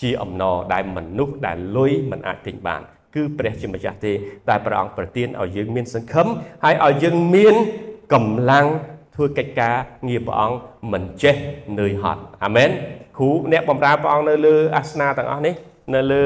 [0.02, 2.82] ជាអំណរដែលមនុស្សដែលលុយមិនអាចទិញបាន
[3.14, 4.12] គឺព្រះជាម្ចាស់ទេ
[4.48, 6.26] តែព្រះអង្គប្រទានឲ្យយើងមានសង្ឃឹម
[6.64, 7.54] ហើយឲ្យយើងមាន
[8.12, 8.66] កម្លាំង
[9.14, 9.74] ធ្វើកិច្ចការ
[10.08, 10.56] ងារព្រះអង្គ
[10.92, 11.34] មិនចេះ
[11.80, 12.70] នឿយហត់អាមែន
[13.18, 15.54] គ្រូអ្នកបម្រើព្រះអង្គនៅលើអាសនាទាំងអស់នេះ
[15.94, 16.20] នៅលើ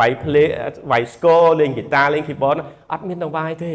[0.00, 0.44] វាយភ្លេ
[0.90, 2.56] វាយស្គរលេងហ្គីតាលេង keyboard
[2.92, 3.72] អត់មានដង្វាយទេ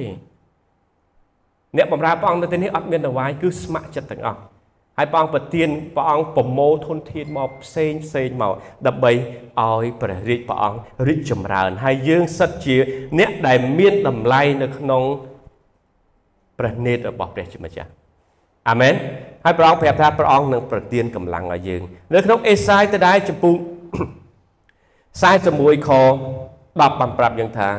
[1.78, 4.40] អ្នកបម្រើព្រះអង្គនៅទីនេះអត់មានដង្វាយគឺស្ម័គ្រចិត្តទាំងអស់
[4.98, 8.54] ហើយព្រះអង្គប្រទានព្រះអង្គប្រមូលធនធានមកផ្សេងផ្សេងមក
[8.88, 9.12] ដើម្បី
[9.62, 10.78] ឲ្យព្រះរាជព្រះអង្គ
[11.08, 12.78] រីកចម្រើន ហើយយើងសិតជា
[13.20, 15.04] អ្នកដែលមានតម្លៃនៅក្នុង
[16.60, 17.90] ព្រះនេតរបស់ព្រះជាម្ចាស់
[18.70, 18.94] អាមែន
[19.46, 21.82] ហើយព្រះអង្គប្រាប់ថាព្រះអង្គនឹងប្រទានកម្លាំងឲ្យយើង
[22.14, 23.56] នៅក្នុងអេសាយទៅដែរចំពុ41
[25.88, 25.90] ខ
[26.40, 27.70] 10បានប្រាប់យើងថា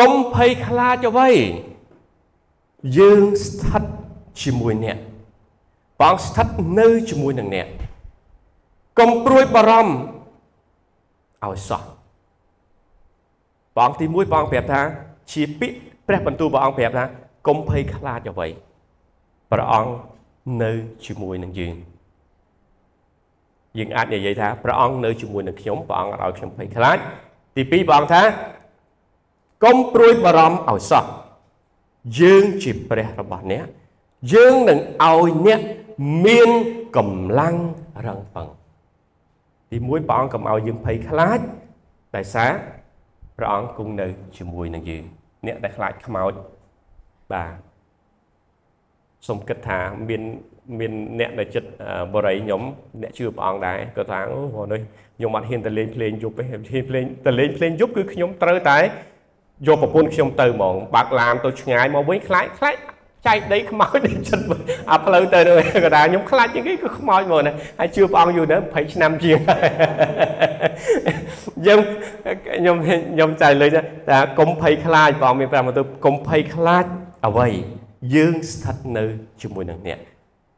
[0.00, 1.30] កុំភ័យខ្លាចអ្វី
[2.98, 3.82] យើងស្ថិត
[4.42, 4.98] ជាមួយអ្នក
[6.00, 6.46] ព្រះអង្គស្ថិត
[6.78, 7.66] នៅជាមួយនឹងអ្នក
[8.98, 9.94] កុំព្រួយបារម្ភ
[11.46, 11.82] ឲ្យសោះ
[13.74, 14.80] ព្រះអង្គទី1ព្រះអង្គប្រាប់ថា
[15.32, 17.04] ជាពាក្យព្រះបន្ទូលព្រះអង្គប្រាប់ថា
[17.46, 18.48] កុំភ័យខ្លាចអ្វី
[19.52, 19.90] ព្រះអង្គ
[20.62, 20.72] នៅ
[21.06, 21.74] ជាមួយនឹងយើង
[23.78, 26.98] យើងអាចនិយាយថាព្រះអង្គនៅជាមួយនឹងខ្ញុំព្រះអង្គអត់ឲ្យខ្ញុំភ័យខ្លាច
[27.56, 28.22] ទី2ព្រះអង្គថា
[29.64, 31.04] កុំព្រួយបារម្ភឲ្យសោះ
[32.20, 33.64] យើងជាព្រះរបស់អ្នក
[34.32, 35.60] យើងនឹងឲ្យអ្នក
[36.26, 36.50] មាន
[36.96, 37.56] កម្លាំង
[38.06, 38.48] រឹងប៉ឹង
[39.72, 41.38] ទីមួយព្រះអង្គកុំឲ្យយើងភ័យខ្លាច
[42.14, 42.52] តែសារ
[43.38, 44.06] ព្រះអង្គគង់នៅ
[44.36, 45.04] ជាមួយនឹងយើង
[45.46, 46.32] អ្នកដែលខ្លាចខ្មោច
[47.32, 47.52] បាទ
[49.28, 50.22] សូមគិតថាមាន
[50.78, 51.68] មានអ្នកដែលចិត្ត
[52.14, 52.62] បរិយខ្ញុំ
[53.02, 54.80] អ្នកជឿព្រះអង្គដែរគាត់ថាអូព្រោះនេះ
[55.16, 58.78] ខ្ញុំអត់ហ៊ានទៅលេងភ្លេងយប់ទេហ៊ានភ្លេងទៅលេងភ្លេងយប់គឺខ្ញុំត្រូវតែ
[59.66, 62.76] យកប្រពន្ធខ្ញុំទៅហ្មងបាក់ឡានទៅឆ្ងាយមកវិញខ្លាចខ្លាច
[63.28, 64.44] ចែកដីខ្មោចដូចចិត្ត
[64.90, 65.40] អាផ្លូវទៅ
[65.84, 69.38] កណ្ដាលខ្ញុំខ្លាចជាងគេគឺខ្មោចហ្មងណាហើយជឿព្រះអង្គយូរណាស់20ឆ្នាំជាង
[71.66, 71.80] យើង
[72.58, 73.66] ខ្ញុំខ្ញុំចែកលើ
[74.08, 76.84] ថាកុំភ័យខ្លាចព្រះអង្គមានប្រាប់មកទៅកុំភ័យខ្លាច
[77.26, 77.48] អ្វី
[78.14, 79.04] យើងស្ថិតនៅ
[79.42, 79.98] ជាមួយនឹងអ្នក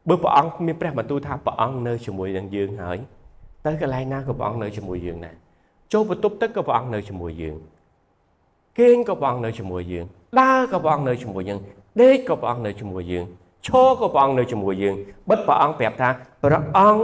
[0.09, 2.97] បើព្រះអង្គមានព្រះបន្ទូលថាព្រះអង្គនៅជាមួយនឹងយើងហើយ
[3.65, 5.35] ទៅកន្លែងណាក៏ព្រះអង្គនៅជាមួយយើងដែរ
[5.93, 7.57] ចូលបន្ទប់ទឹកក៏ព្រះអង្គនៅជាមួយយើង
[8.79, 10.05] គេងក៏ព្រះអង្គនៅជាមួយយើង
[10.39, 11.59] ដើរក៏ព្រះអង្គនៅជាមួយយើង
[11.99, 13.25] ដេកក៏ព្រះអង្គនៅជាមួយយើង
[13.67, 14.95] ឈរក៏ព្រះអង្គនៅជាមួយយើង
[15.29, 16.09] បិទព្រះអង្គប្រាប់ថា
[16.43, 17.03] ព្រះអង្គ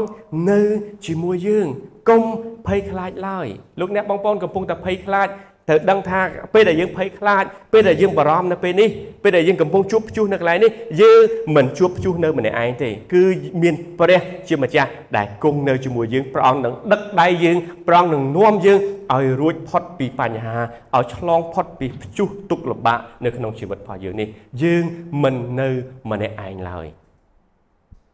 [0.49, 0.61] នៅ
[1.07, 1.67] ជាមួយយើង
[2.09, 2.23] កុំ
[2.67, 3.47] ភ័យខ្លាចឡើយ
[3.79, 5.27] លោកអ្នកបងប្អូនកំពុងតែភ័យខ្លាច
[5.69, 6.19] ត្រូវដឹងថា
[6.53, 8.89] ពេលដែលយើងភ័យខ្លាចពេលដែលយើងបារម្ភនៅពេលនេះ
[9.23, 11.19] ពេលដែលយើងកំពុងជួបព្យុះនៅកន្លែងនេះយើង
[11.55, 13.23] មិនជួបព្យុះនៅម្នាក់ឯងទេគឺ
[13.61, 18.79] មានព្រះជាម្ចាស់ដែលគង់នៅជាមួយយើងព្រះអង្គនឹងដឹកដៃយើងព្រះអង្គនឹងនាំយើង
[19.13, 20.57] ឲ្យរួចផុតពីបញ្ហា
[20.95, 24.27] ឲ្យឆ្លងផុតពីព្យុះទុក្ខលំបាកនៅក្នុងជីវិតរបស់យើងនេះ
[24.63, 24.83] យើង
[25.23, 25.69] មិននៅ
[26.11, 26.87] ម្នាក់ឯងឡើយ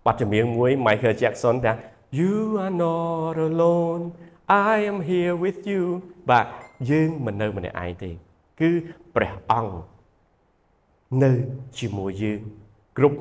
[0.05, 1.73] បទចម្រៀងមួយ Michael Jackson ថា
[2.19, 4.03] You are not alone
[4.71, 5.83] I am here with you
[6.31, 6.47] បាទ
[6.89, 8.09] យើងមិននៅម្នាក់ឯងទេ
[8.59, 8.69] គឺ
[9.15, 9.73] ព្រះអង្គ
[11.23, 11.31] នៅ
[11.79, 12.39] ជាមួយយើង
[12.97, 13.17] គ្រប់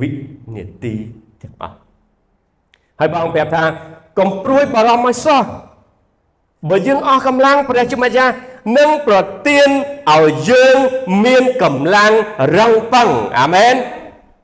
[0.00, 0.08] វិ
[0.54, 0.94] នាទី
[1.42, 1.76] ទាំងអស់
[2.98, 3.64] ហើយព្រះអង្គប្រាប់ថា
[4.18, 5.44] កុំព្រួយបារម្ភឲ្យសោះ
[6.68, 8.34] បើយើងអស់កម្លាំងព្រះជាម្ចាស់
[8.78, 9.16] នឹងប្រ
[9.48, 9.68] ទាន
[10.14, 10.76] ឲ្យយើង
[11.24, 12.12] មានកម្លាំង
[12.58, 13.74] រឹងប៉ឹងអាមែន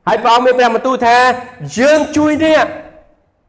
[0.07, 1.17] ហើយព្រះអង្គមានព្រះបន្ទូលថា
[1.79, 2.67] យើងជួយអ្នក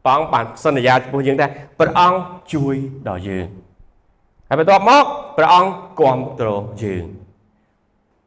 [0.04, 1.46] ព្រះអង្គបានសន្យាចំពោះយើងថា
[1.78, 2.18] ព្រះអង្គ
[2.52, 2.74] ជួយ
[3.08, 3.46] ដល់យើង
[4.48, 5.04] ហើយបន្ទាប់មក
[5.36, 7.04] ព្រះអង្គគ្រប់គ្រងយើង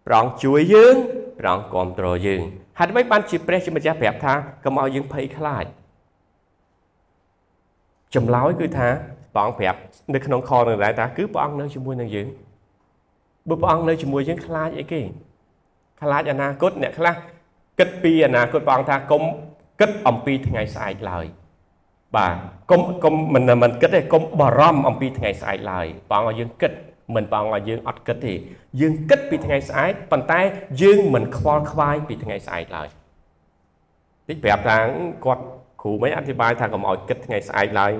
[0.06, 0.96] ព្រះអង្គជួយយើង
[1.40, 2.42] ព្រះអង្គគ្រប់គ្រងយើង
[2.80, 5.66] ហេតុម៉េចបានជាព្រះជាម្ចាស់ប្រាប់ថាកុំឲ្យយើងភ័យខ្លាច
[8.16, 8.88] ចម្លើយគឺថា
[9.34, 9.80] ព្រះអង្គប្រាប់
[10.14, 12.28] នៅក្នុងខនឹងដែរថាគឺព្រះអង្គនៅជាមួយនឹងយើង
[13.50, 15.02] បើព្រះអង្គនៅជាមួយយើងខ្លាចអីគេ
[16.02, 17.16] ខ្លាចអនាគតអ្នកខ្លះ
[17.80, 19.24] គិតពីអនាគតព្រះអង្គថាកុំ
[19.80, 21.26] គិតអំពីថ្ងៃស្អែកឡើយ
[22.16, 22.36] បាទ
[22.72, 26.72] កុំកុំមិនមិនគិតទេកុំបារម្ភអំពីថ្ងៃស្អែកឡើយព្រះអង្គឲ្យយើងគិត
[27.16, 28.34] មិនព្រះអង្គឲ្យយើងអត់គិតទេ
[28.82, 30.40] យើងគិតពីថ្ងៃស្អែកប៉ុន្តែ
[30.82, 32.88] យើងមិនខ្វល់ខ្វាយពីថ្ងៃស្អែកឡើយ
[34.28, 34.78] តិចប្រាប់ថា
[35.26, 35.44] គាត់
[35.82, 37.92] គ្រូមិនអធិប្បាយថាកុំឲ្យគិតថ្ងៃស្អែកឡើយ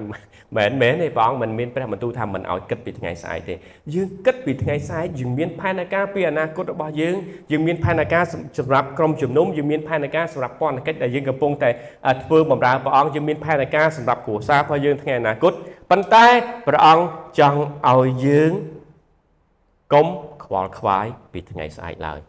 [0.58, 3.56] មែនមែនទេព្រះអង្គមិនមានព្រះបន្ទូលថាមិនឲ្យគិតពីថ្ងៃស្អែកទេ
[3.94, 7.16] យើងគិតពីថ្ងៃស្អែកយើងមានផែនការពីអនាគតរបស់យើង
[7.52, 8.24] យើងមានផែនការ
[8.60, 11.70] សម្រាប់ក្រុមជំនុំយើងមានផែនការសម្រាប់ពន្ធកិច្ចដែលយើងកំពុងតែ
[12.24, 15.54] ធ្វើបម្រើព្រះអង្គយើងមានផែនការសម្រាប់គ្រួសាររបស់យើងថ្ងៃអនាគត
[15.92, 16.26] ប៉ុន្តែ
[16.68, 17.06] ព្រះអង្គ
[17.40, 17.60] ចង់
[17.90, 18.52] ឲ្យយើង
[19.94, 20.08] កុំ
[20.44, 22.20] ខ្វល់ខ្វាយពីថ្ងៃស្អែកឡើយ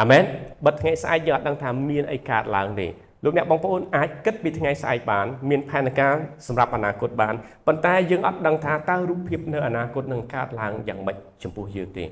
[0.00, 0.22] អាមែន
[0.64, 2.88] បិទថ្ងៃស្អែកយើងអត់ដឹងថាមានអីកើតឡើងទេ
[3.24, 6.14] លោកអ្នកបងប្អូនអាចគិតពីថ្ងៃស្អែកបាន មានផែនការ
[6.46, 7.34] សម្រាប់អនាគតបាន
[7.66, 12.04] ប៉ុន្តែយើងអត់ដឹងថាតើរូបភាពនៅអនាគតនឹងកើតឡើងយ៉ាងម៉េចចំពោះយើងទេ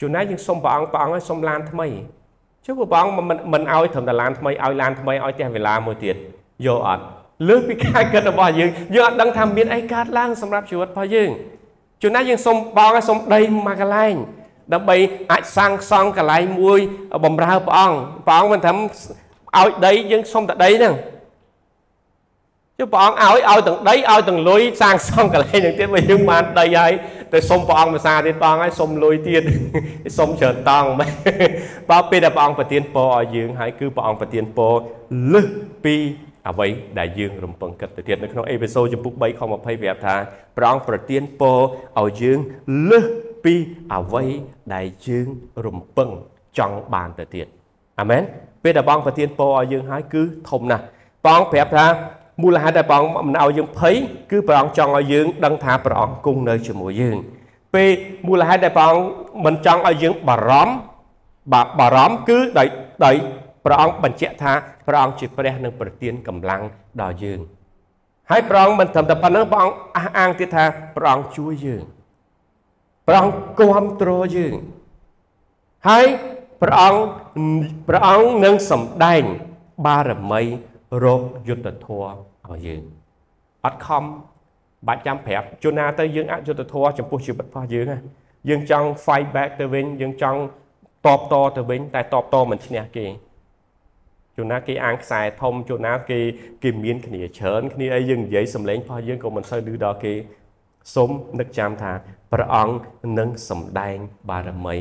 [0.00, 1.88] ជួនណាយើងសុំព្រះអង្គព្រះអង្គឲ្យសុំឡានថ្មី
[2.66, 6.16] ចុះព្រះអង្គមិនមិនឲ្យត្រឹមតែឡានថ្មីឲ្យឡានថ្មីឲ្យផ្ទះវិឡាមួយទៀត
[6.66, 7.04] យកអត់
[7.48, 11.30] លើសពីការគិតរបស់យើងយើងអត់ដឹងថាមានអីកើតឡើងសម្រាប់ជីវិតរបស់យើង
[12.02, 14.14] ជួនណាយើងសុំបងឲ្យសុំដីមួយកន្លែង
[14.74, 14.96] ដើម្បី
[15.32, 16.80] អាចសាងសង់កន្លែងមួយ
[17.24, 18.78] បំរើព្រះអង្គព្រះអង្គមិនត្រឹម
[19.60, 20.94] ឲ្យដីយើងសុំតែដីហ្នឹង
[22.78, 26.92] ចុះព្រះអង្គឲ្យឲ្យទាំងដីឲ្យទាំងលុយសាងសង់កន្លែងហ្នឹងទៀតបើយើងបានដីហើយ
[27.32, 29.42] ទៅសុំព្រះអង្គភាសាទៀតព្រះអង្គឲ្យសុំលុយទៀត
[30.18, 30.88] សុំច្រើនតង់
[31.90, 34.72] បើពេលដែលព្រះអង្គប្រទានពរឲ្យយើងហើយគឺព្រះអង្គប្រទានពរ
[35.32, 35.46] លើស
[35.84, 35.96] ពី
[36.48, 40.14] អ្វីដែលយើងរំពឹងគិតទៅទៀតនៅក្នុងអេពីសូតចំពុក3ខ20ប្រាប់ថា
[40.56, 41.58] ព្រះអង្គប្រទានពរ
[42.00, 42.38] ឲ្យយើង
[42.90, 43.04] លើស
[43.44, 43.54] ពី
[43.94, 44.24] អ្វី
[44.74, 45.26] ដែលយើង
[45.66, 46.08] រំពឹង
[46.58, 47.46] ចង់បានទៅទៀត
[48.00, 48.22] អាមែន
[48.62, 50.84] ពេលដែលបងប្រទានពរឲ្យយើងហើយគឺធំណាស់
[51.24, 51.86] ព្រះអង្គប្រាប់ថា
[52.42, 53.94] មូលហេតុដែលព្រះអង្គមិនឲ្យយើងភ័យ
[54.30, 57.16] គឺព្រះអង្គចង់ឲ្យយើងដឹងថាព្រះអង្គគង់នៅជាមួយយើង
[57.74, 57.90] ពេល
[58.28, 59.04] មូលហេតុដែលព្រះអង្គ
[59.44, 60.74] មិនចង់ឲ្យយើងបារម្ភ
[61.52, 62.68] បាទបារម្ភគឺដោយ
[63.04, 63.14] ដោយ
[63.64, 64.52] ព្រះអង្គបញ្ជាក់ថា
[64.86, 66.62] ព្រះអង្គជាព្រះនឹងប្រទានកម្លាំង
[67.00, 67.40] ដល់យើង
[68.30, 70.64] ហើយព្រះអង្គមិនត្រឹមតែប៉ុណ្ណឹងព្រះអង្គអះអាងទៀតថា
[70.96, 71.82] ព្រះអង្គជួយយើង
[73.06, 74.54] ព្រះអង្គគ្រប់គ្រងយើង
[75.88, 76.06] ហើយ
[76.62, 77.00] ព្រះអង្គ
[77.88, 79.22] ព្រះអង្គនឹងសម្ដែង
[79.86, 80.42] បារមី
[81.04, 82.14] រកយុទ្ធធម៌
[82.48, 82.82] ឲ្យយើង
[83.64, 84.04] អត់ខំ
[84.88, 87.98] បាច់ចាំប្រាប់ជួនណាទៅយើងអយុត្តិធម៌ចំពោះជីវិតរបស់យើងណា
[88.48, 90.40] យើងចង់ fight back ទៅវិញយើងចង់
[91.06, 93.06] តបតទៅវិញ តែតបតមិនឈ្នះគេ
[94.36, 96.20] ជួនណាគេអាងខ្សែធំជួនណាគេ
[96.62, 100.14] គេមានគ្នាច្រើនគ្នាអីយើងនិយាយសម្លេងរបស់យើងក៏មិនសូវឮដល់គេ
[100.94, 101.92] សូមនឹកចាំថា
[102.32, 102.74] ព្រះអង្គ
[103.18, 103.96] នឹងសម្ដែង
[104.30, 104.76] បារមី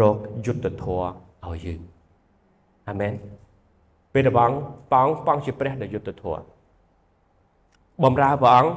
[0.00, 1.06] រកយុទ្ធធម៌
[1.46, 1.80] ឲ្យយើង
[2.88, 3.12] អាមែន
[4.12, 4.50] ពេលដែលបង
[4.92, 6.44] ប៉ងប៉ងជាព្រះដែលយុទ្ធធម៌
[8.04, 8.70] បំរើព្រះអង្គ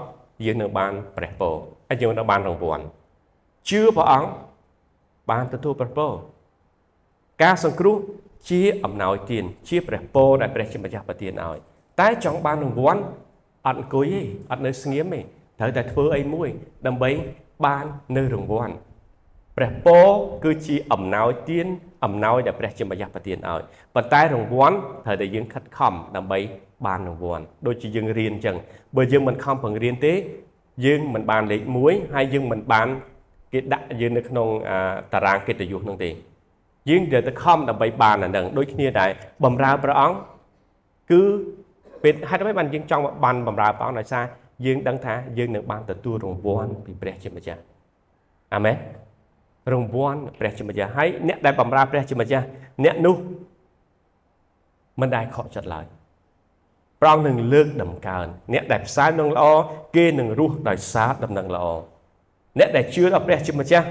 [0.46, 1.56] យើងនឹងបានព្រះពរ
[1.90, 2.84] ហើយយើងនឹងបានរង្វាន់
[3.70, 4.30] ជឿព្រះអង្គ
[5.32, 6.12] បានទទួលព្រះពរ
[7.44, 7.98] ការសង្គ្រោះ
[8.50, 11.58] ជាអំណោយទានជាព្រះពរដែលព្រះជាម្ចាស់ប្រទានឲ្យ
[12.00, 13.02] តែចង់បានរង្វាន់
[13.68, 15.20] អត់អង្គុយទេអត់នៅស្ងៀមទេ
[15.60, 16.50] ត្រូវតែធ្វើអីមួយ
[16.88, 17.10] ដើម្បី
[17.66, 17.86] បាន
[18.18, 18.74] នៅរង្វាន់
[19.60, 20.08] ព្រះពរ
[20.44, 21.68] គឺជាអំណោយទាន
[22.06, 23.62] អំណោយដែលព្រះជាម្ចាស់ប្រទានឲ្យ
[23.96, 26.40] ប៉ុន្តែរង្វាន់ត្រូវតែយើងខិតខំដើម្បី
[26.86, 28.58] បានរង្វាន់ដូចជាយើងរៀនអញ្ចឹង
[28.96, 30.14] បើយើងមិនខំបង្រៀនទេ
[30.86, 32.88] យើងមិនបានលេខ1ហើយយើងមិនបាន
[33.54, 34.48] គេដាក់យើងនៅក្នុង
[35.14, 36.10] តារាងកិត្តិយសនោះទេ
[36.90, 39.10] យើងត្រូវតែខំដើម្បីបានអានឹងដូចគ្នាដែរ
[39.44, 40.16] បំរើព្រះអង្គ
[41.12, 41.22] គឺ
[42.04, 44.24] ពេលហេតុអ្វីបានយើងចង់បានបំរើព្រះអង្គដោយសារ
[44.66, 47.62] យើងដឹងថាយើងនឹងបានទទួលរង្វាន់ពីព្រះជាម្ចាស់
[48.56, 48.76] អាមែន
[49.74, 52.46] រង្វាន់ព្រះជាម្ចាស់ហើយអ្នកដែលបម្រើព្រះជាម្ចាស់
[52.84, 53.16] អ្នកនោះ
[55.02, 55.86] មិនដែលខកចិត្តឡើយ
[57.02, 59.46] ព្រះអង្គនឹងលើកដំកើងអ្នកដែលផ្សាយនឹងល្អ
[59.96, 61.66] គេនឹងរស់ដោយសារដំណឹងល្អ
[62.60, 63.88] អ្នកដែលជឿដល់ព្រះជាម្ចាស់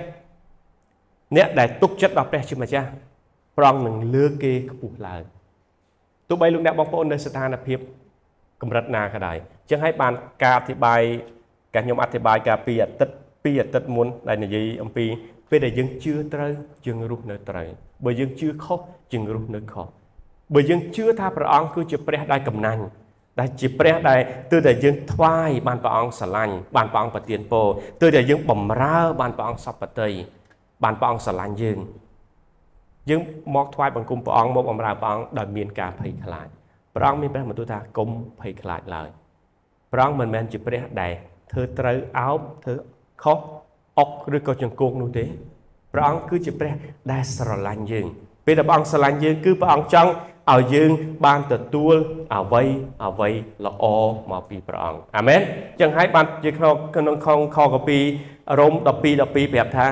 [1.36, 2.88] អ្នកដែលទុកចិត្តដល់ព្រះជាម្ចាស់
[3.56, 5.22] ព្រះអង្គនឹងលើកគេខ្ពស់ឡើង
[6.28, 7.78] ទោះបីលោកអ្នកបងប្អូននៅស្ថានភាព
[8.62, 10.12] កម្រិតណាក៏ដោយអញ្ចឹងហើយបាន
[10.42, 11.00] ការអធិប្បាយ
[11.74, 13.14] ការខ្ញុំអធិប្បាយការពីអាទិត្យ
[13.44, 15.06] ពីអាទិត្យមុនដែលនិយាយអំពី
[15.50, 16.50] ពេលដែលយើងជឿត្រូវ
[16.87, 17.68] យើងរស់នៅត្រូវ
[18.04, 18.78] បើយើងជឿខុស
[19.12, 19.87] យើងរស់នៅខុស
[20.54, 22.84] បើយើងជឿថាព្រះអង្គគឺជាព្រះដែលកំណាញ់
[23.40, 27.66] ដែលជាព្រះដែលទើបតែយើងថ្វាយបានព្រះអង្គស្រឡាញ់បានព្រះអង្គប្រទានពរ
[28.00, 30.08] ទើបតែយើងបំរើបានព្រះអង្គសពតិ
[30.84, 31.78] បានព្រះអង្គស្រឡាញ់យើង
[33.11, 33.20] យើង
[33.54, 36.46] មកថ្វាយបង្គំព្រះអង្គមកបំរើព្រះអង្គដោយមានការភ័យខ្លាច
[36.94, 38.08] ព្រះអង្គមានព្រះបន្ទូលថាកុំ
[38.40, 39.08] ភ័យខ្លាចឡើយ
[39.92, 41.12] ព្រះអង្គមិនមែនជាព្រះដែល
[41.52, 42.74] ធ្វើត្រូវអោបធ្វើ
[43.22, 43.38] ខុស
[43.98, 45.24] អុកឬក៏ចង្គង់នោះទេ
[45.92, 46.72] ព្រះអង្គគឺជាព្រះ
[47.12, 48.06] ដែលស្រឡាញ់យើង
[48.46, 50.11] ពេលដែលព្រះអង្គស្រឡាញ់យើងគឺព្រះអង្គចង់
[50.52, 50.90] ឲ្យយើង
[51.24, 51.94] បានទទួល
[52.34, 52.62] អ្វី
[53.04, 53.28] អ្វី
[53.66, 53.84] ល្អ
[54.30, 55.40] មកពីព្រះអង្គអាមែន
[55.80, 57.98] ចឹងហើយបានជាក្នុងក្នុងខខកពី
[58.58, 59.87] រ៉ូម12 12ប្រាប់ថា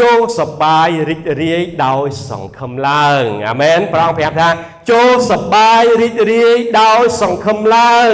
[0.00, 4.48] ចូលសបាយរីករាយដោយសង្ឃឹមឡើងអាមែនព្រះអង្គប្រាប់ថា
[4.90, 8.12] ចូលសបាយរីករាយដោយសង្ឃឹមឡើង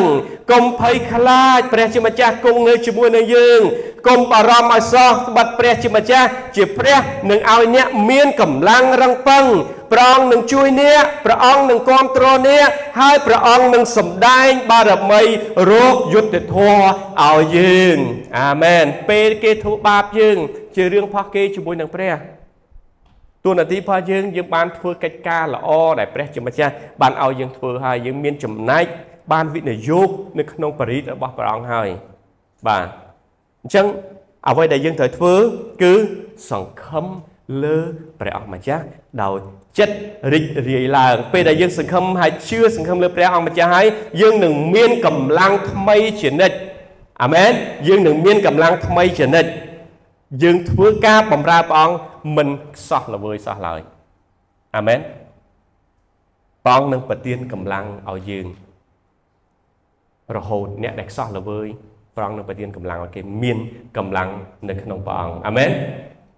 [0.52, 3.61] កុំភ័យខ្លាចព្រះជាម្ចាស់គង់នៅជាមួយនឹងយើង
[4.06, 6.98] កុំបារម្ភឲ្យសោះត្បិតព្រះជាម្ចាស់ជាព្រះ
[7.30, 9.44] នឹងឲ្យអ្នកមានកម្លាំងរឹងប៉ឹង
[9.92, 12.68] ព្រះអង្គនឹងជួយអ្នកព្រះអង្គនឹងគ្រប់គ្រងអ្នក
[13.00, 15.22] ហើយព្រះអង្គនឹងសម្ដែងបារមី
[15.70, 16.80] រោគយុទ្ធធម៌
[17.22, 17.96] ឲ្យយើង
[18.38, 20.36] អាមែនពេលគេធ្វើបាបយើង
[20.76, 22.14] ជារឿងផុសគេជាមួយនឹងព្រះ
[23.44, 28.84] ទូនាទីរបស់យើងយើងបានធ្វើកិច្ចការល្អដែលព្រះជាម្ចាស់បានឲ្យយើងធ្វើហើយយើងមានចំណែក
[29.32, 31.88] បានវិនិយោគនៅក្នុងបរិយារបស់ព្រះអង្គហើយ
[32.68, 32.86] បាទ
[33.62, 33.87] អញ្ចឹង
[34.48, 35.35] អ្វីដែលយើងត្រូវធ្វើ
[35.83, 35.94] គឺ
[36.51, 37.07] សង្ឃឹម
[37.62, 37.77] លើ
[38.20, 38.85] ព្រះអង្គម្ចាស់
[39.22, 39.38] ដោយ
[39.79, 39.96] ចិត្ត
[40.33, 43.87] រីករាយឡើង ពេលដែលយើងសង្ឃឹមហើយជឿសង្ឃឹមលើព្រះអង្គម្ចាស់ហើយ
[44.20, 46.57] យើងនឹងមានកម្លាំងថ្មីជានិច្ច
[47.22, 47.53] អាមែន
[47.88, 49.51] យើងនឹងមានកម្លាំងថ្មីជានិច្ច
[50.42, 51.96] យើងធ្វើការបម្រើព្រះអង្គ
[52.37, 53.81] មិនខ្សោះល្វើយសោះឡើយ
[54.77, 55.01] អាមែន
[56.64, 58.46] ព្រះអង្គនឹងប្រទានកម្លាំងឲ្យយើង
[60.37, 61.68] រហូតអ្នកដែលខ្សោះល្វើយ
[62.16, 63.59] ព្រះអង្គនឹងប្រទានកម្លាំងឲ្យគេមាន
[63.96, 64.29] កម្លាំង
[64.68, 65.70] នៅក្នុងព្រះអង្គអាមែន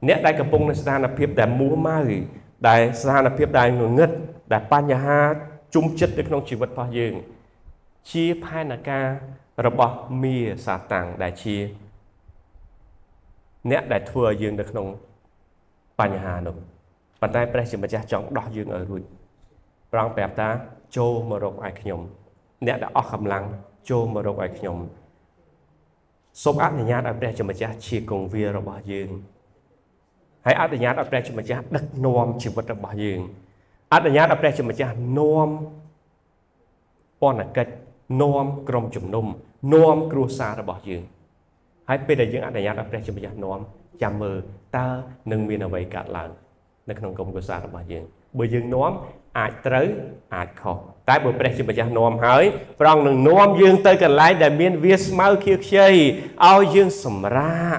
[0.08, 2.00] អ្នកដែលកំពុងនៅស្ថានភាពដែលមួម៉ៅ
[2.68, 4.10] ដែលស្ថានភាពដែលងងឹត
[4.52, 5.18] ដែលបញ្ហា
[5.74, 7.14] ជុំចិត្តនៅក្នុងជីវិតរបស់យើង
[8.10, 9.06] ជាផែនការ
[9.66, 11.56] របស់មាសាតាំងដែលជា
[13.70, 14.86] អ្នកដែលធ្វើឲ្យយើងនៅក្នុង
[16.00, 16.56] បញ្ហានោះ
[17.20, 19.02] ប៉ុន្តែព្រះជាម្ចាស់ចង់ដោះយើងឲ្យរួច
[19.90, 20.48] ព្រះអង្គប្រាប់ថា
[20.96, 22.00] ចូលមករកឯខ្ញុំ
[22.66, 23.44] អ្នកដែលអស់កម្លាំង
[23.90, 24.76] ចូលមករកឯខ្ញុំ
[26.42, 29.10] សូមអនុញ្ញាតឲ្យព្រះជាម្ចាស់ជាគង្វាលរបស់យើង
[30.46, 33.20] ហើយអនុញ្ញាតឲ្យព្រះជាម្ចាស់ដឹកនាំជីវិតរបស់យើង
[33.94, 35.48] អនុញ្ញាតឲ្យព្រះជាម្ចាស់នាំ
[37.22, 37.72] ពន្ធកិច្ច
[38.22, 39.26] នាំក្រុមជំនុំ
[39.74, 41.02] នាំគ្រួសាររបស់យើង
[41.88, 43.60] ហើយពេលដែលយើងអនុញ្ញាតឲ្យព្រះជាម្ចាស់នាំ
[44.02, 44.38] ចាំមើល
[44.76, 44.86] តើ
[45.30, 46.30] នឹងមានអ្វីកើតឡើង
[46.88, 48.04] នៅក្នុងក្រុមគ្រួសាររបស់យើង
[48.38, 48.92] បើយើងនាំ
[49.38, 49.88] អាចត្រូវ
[50.34, 52.44] អាចខុស តែបើព្រះជាម្ចាស់នាំហើយ
[52.80, 57.78] ព្រះអង្គនឹងនាំយើងទៅកន្លែងដែលមានវាស្មៅខៀវខ្ចីឲ្យយើងសម្រាក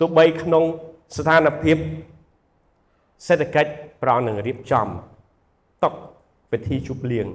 [0.00, 0.64] ទោះបីក្នុង
[1.16, 1.76] ស្ថានភាព
[3.26, 3.70] សេដ្ឋកិច្ច
[4.02, 4.86] ព្រះអង្គនឹងរៀបចំ
[5.84, 5.90] តុ
[6.50, 7.26] ពិធីជប់លៀង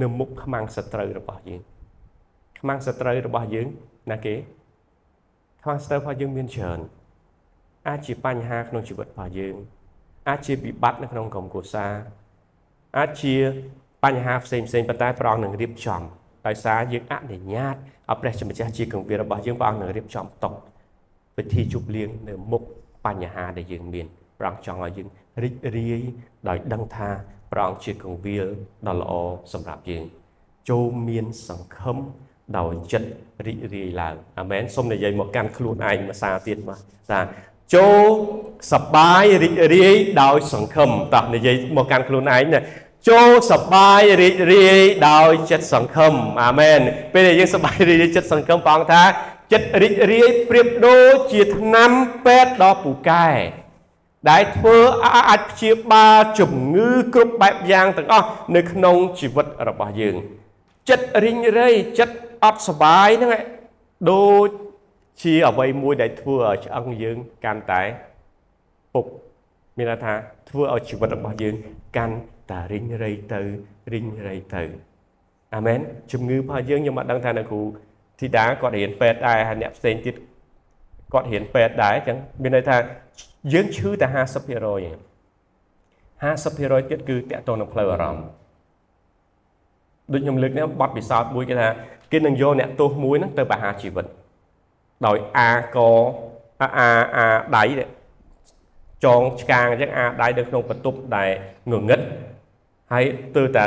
[0.00, 1.62] នៅមុខខ្មាំងសត្រូវរបស់យើង
[2.58, 3.66] ខ្មាំងសត្រូវរបស់យើង
[4.10, 4.34] ណាគេ
[5.62, 6.80] ខ្មាំងសត្រូវរបស់យើងមានច្រើន
[7.88, 9.54] អាចជាបញ្ហាក្នុងជីវិតរបស់យើង
[10.28, 11.92] អាចជាវិបត្តិនៅក្នុងក្រុមគ្រួសារ
[12.98, 13.34] អាចជា
[14.04, 16.02] បញ្ហាផ្សេងផ្សេងប៉ុន្តែព្រះអង្គនឹងរៀបចំ
[16.46, 20.50] ដោយសារយើងអនុញ្ញាតឲ្យព្រះជាម្ចាស់ជាគង្វាលរបស់យើងព្រះអង្គនឹងរៀបចំតុ
[21.36, 22.62] ពិធីជប់លៀងនៅមុខ
[23.06, 24.06] បញ្ហាដែលយើងមាន
[24.38, 25.08] ព្រះអង្គចង់ឲ្យយើង
[25.42, 26.02] រីករាយ
[26.48, 27.08] ដោយដឹងថា
[27.52, 28.46] ព្រះអង្គជាគង្វាល
[28.86, 29.12] ដ៏ល្អ
[29.52, 30.04] សម្រាប់យើង
[30.68, 31.96] ចូលមានសង្ឃឹម
[32.58, 33.08] ដោយចិត្ត
[33.46, 36.78] រីករាយឡើងអាមែនសូមនិយាយមកកាន់ខ្លួនឯងមួយសារទៀតមក
[37.10, 37.20] ថា
[37.74, 38.08] ចូល
[38.72, 42.60] សបាយរីករាយដោយសង្ឃឹមតោះនិយាយមកកាន់ខ្លួនឯងណា
[43.08, 46.80] ចូលសបាយរីករាយដោយចិត្តសង្ឃឹមអាមែន
[47.12, 49.02] ពេលដែលយើងសបាយរីករាយចិត្តសង្ឃឹមព្រះអង្គថា
[49.52, 51.90] ចិត្តរីករាយប្រៀបដូចជាថ្នាំ
[52.26, 53.28] ពេទ្យដ៏ពូកែ
[54.30, 60.16] ដែលធ្វើអាចព្យាបាលជំងឺគ្រប់បែបយ៉ាងទាំងអស់នៅក្នុងជីវិតរបស់យើង
[60.88, 63.42] ចិត្តរីងរៃចិត្តអត់សុបាយហ្នឹង
[64.12, 64.48] ដូច
[65.22, 67.82] ជាអ្វីមួយដែលធ្វើឲ្យឆ្អឹងយើងកាន់តែ
[68.94, 69.06] ពុក
[69.76, 70.12] មានន័យថា
[70.50, 71.54] ធ្វើឲ្យជីវិតរបស់យើង
[71.96, 72.14] កាន់
[72.52, 73.40] តែរីងរៃទៅ
[73.92, 74.62] រីងរៃទៅ
[75.54, 75.78] អាមែន
[76.12, 77.62] ជំងឺរបស់យើងខ្ញុំអត់ដឹងថានៅគ្រូ
[78.20, 80.14] ធីតាគាត់រៀនពេទ្យដែរហើយអ្នកផ្សេងទៀត
[81.12, 82.76] គាត់រៀនពេទ្យដែរអញ្ចឹងមានន័យថា
[83.52, 84.98] យើងឈឺតែ50%ឯង
[86.22, 88.26] 50%ទៀតគឺតកតងនឹងផ្លូវអារម្មណ៍
[90.12, 91.68] ដូចខ្ញុំលើកនេះបတ်ពិសោធន៍មួយគេថា
[92.12, 94.06] គេនឹងយកអ្នកទោសមួយហ្នឹងទៅបហាជីវិត
[95.06, 95.78] ដោយអាក
[96.60, 96.68] អា
[97.16, 97.64] អាដៃ
[99.04, 101.30] ចងឆ្កាងអញ្ចឹងអាដៃនៅក្នុងបន្ទប់ដែល
[101.72, 102.00] ងងឹត
[102.92, 103.04] ហើយ
[103.36, 103.64] ទៅតែ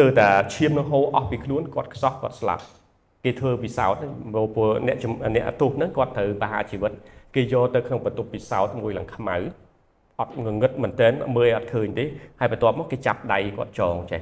[0.00, 2.64] ទៅតែឈាមនឹងហូរអស់ពីខ្លួនគាត់ខ្សោះគាត់ស្លាប់
[3.24, 4.00] គេធ្វើពិសោធន៍
[4.34, 4.96] មកពួកអ្នក
[5.34, 6.92] អ្នកអតុសហ្នឹងគាត់ត្រូវបហាជីវិត
[7.34, 9.36] គេយកទៅក្នុងបន្ទប់ពិសោធន៍មួយឡើងខ្មៅ
[10.20, 12.04] អត់ងងឹតមែនតើមើលអត់ឃើញទេ
[12.40, 14.20] ហើយបន្ទាប់មកគេចាប់ដៃគាត់ចងចេះ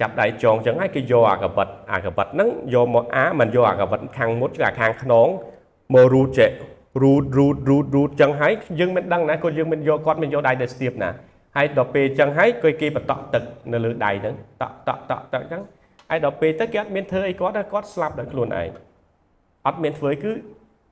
[0.00, 5.28] ចាប់ដៃចងចឹងហើយគេយកអាកបិតអាកបិតហ្នឹងយកមកអាមិនយកអាកបិតខាងមុតគឺអាខាងខ្នង
[5.94, 6.50] មករូតចេះ
[7.02, 11.10] រូតរូតរូតរូតចឹងហើយយើងមិនដឹងណាគាត់យើងមិនយកគាត់មិនយកដៃទៅស្ទាបណា
[11.58, 13.42] ហើយដល់ពេលចឹងហើយគេគេបតក់ទឹក
[13.72, 15.62] នៅលើដៃហ្នឹងតក់តក់តក់តក់ចឹង
[16.10, 18.68] ហើយដល់ពេលទៅគេអត់មានធ្វើអីគាត់គាត់ស្លាប់ដោយខ្លួនឯង
[19.66, 20.32] អត់មានធ្វើគឺ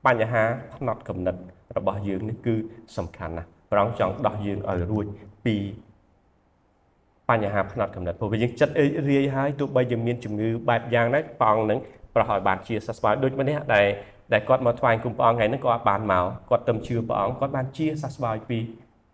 [0.05, 0.43] បញ្ហា
[0.75, 1.39] ផ្នត់កំណត់
[1.77, 2.55] របស់យើងនេះគឺ
[2.97, 5.05] សំខាន់ណាស់ប្រងចង់ដោះយើងឲ្យរួច
[5.45, 5.55] ពី
[7.29, 8.73] បញ្ហាផ្នត់កំណត់ព្រោះយើងចិត្ត
[9.09, 11.79] រាយហើយទោះបីយើងមានជំងឺបែបយ៉ាងណាព្រះអង្គនឹង
[12.15, 13.85] ប្រោះឲ្យបានជាសះស្បើយដូចម្នេះដែល
[14.33, 18.59] ដែលគាត់មកថ្វាយគុំព្រះអង្គថ្ងៃហ្នឹងគាត់បានមកគាត់ទៅជឿព្រះអង្គគាត់បានជាសះស្បើយពី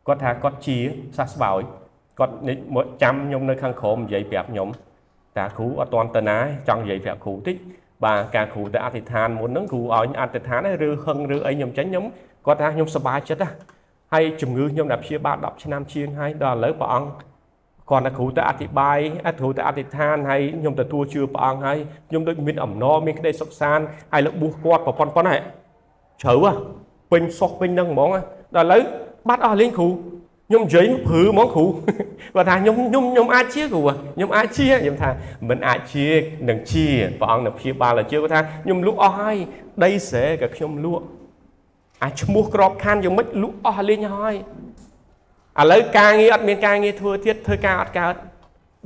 [0.08, 0.78] គាត់ថាគាត់ជា
[1.18, 1.62] សះស្បើយ
[2.20, 2.36] គាត់
[2.76, 4.70] មកចាំខ្ញុំនៅខាងក្រោមនិយាយប្រាប់ខ្ញុំ
[5.38, 6.38] តាគ្រូអត់តន់ទៅណា
[6.68, 7.56] ចង់និយាយប្រាប់គ្រូតិច
[8.04, 12.06] បាទការគ្រូទៅអធិដ្ឋានមុនហ្នឹងគ្រូឲ្យអធិដ្ឋានឬហឹងឬអីខ្ញុំចេញខ្ញុំ
[12.46, 13.50] គាត់ថាខ្ញុំសប្បាយចិត្តណា
[14.14, 17.10] ហើយជំងឺខ្ញុំដែលព្យាបាល10ឆ្នាំជាងហើយដល់ឥឡូវព្រះអង្គ
[17.90, 21.78] គាត់តែគ្រូទៅអធិប្បាយអគ្រូទៅអធិដ្ឋានហើយខ្ញុំទទួលជឿព្រះអង្គហើយ
[22.10, 25.40] ខ្ញុំដូចមានអំណរមានក្តីសុខសាន្តហើយលបួសគាត់ប្រប៉ុណ្ណប៉ុណ្ណេះ
[26.22, 26.52] ជ្រៅហ៎
[27.12, 28.10] ពេញសុខពេញនឹងហ្មង
[28.56, 28.82] ដល់ឥឡូវ
[29.28, 29.88] បាត់អស់លេងគ្រូ
[30.48, 31.66] ខ្ញុំនិយាយព្រឺហ្មងគ្រូ
[32.36, 35.10] គាត់ថាខ្ញុំខ្ញុំខ្ញុំអាចជាគ្រូខ្ញុំអាចជាខ្ញុំថា
[35.50, 36.06] មិនអាចជា
[36.50, 36.86] នឹងជា
[37.20, 39.38] ព្រះអង្គនឹងព្យាបាលឲ្យជាគាត់ថាខ្ញុំលក់អស់ហើយ
[39.84, 41.04] ដីស្រែក៏ខ្ញុំលក់
[42.04, 44.36] អាចឈ្មោះក្របខ័ណ្ឌយ៉ាងម៉េចលក់អស់លេងហើយ
[45.60, 48.14] ឥឡូវការងារអត់មានការងារធ្វើទៀតធ្វើការអត់កើត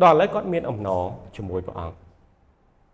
[0.04, 1.04] ដល់ឥឡូវគាត់មានអំណរ
[1.36, 1.96] ជាមួយព្រះអង្គ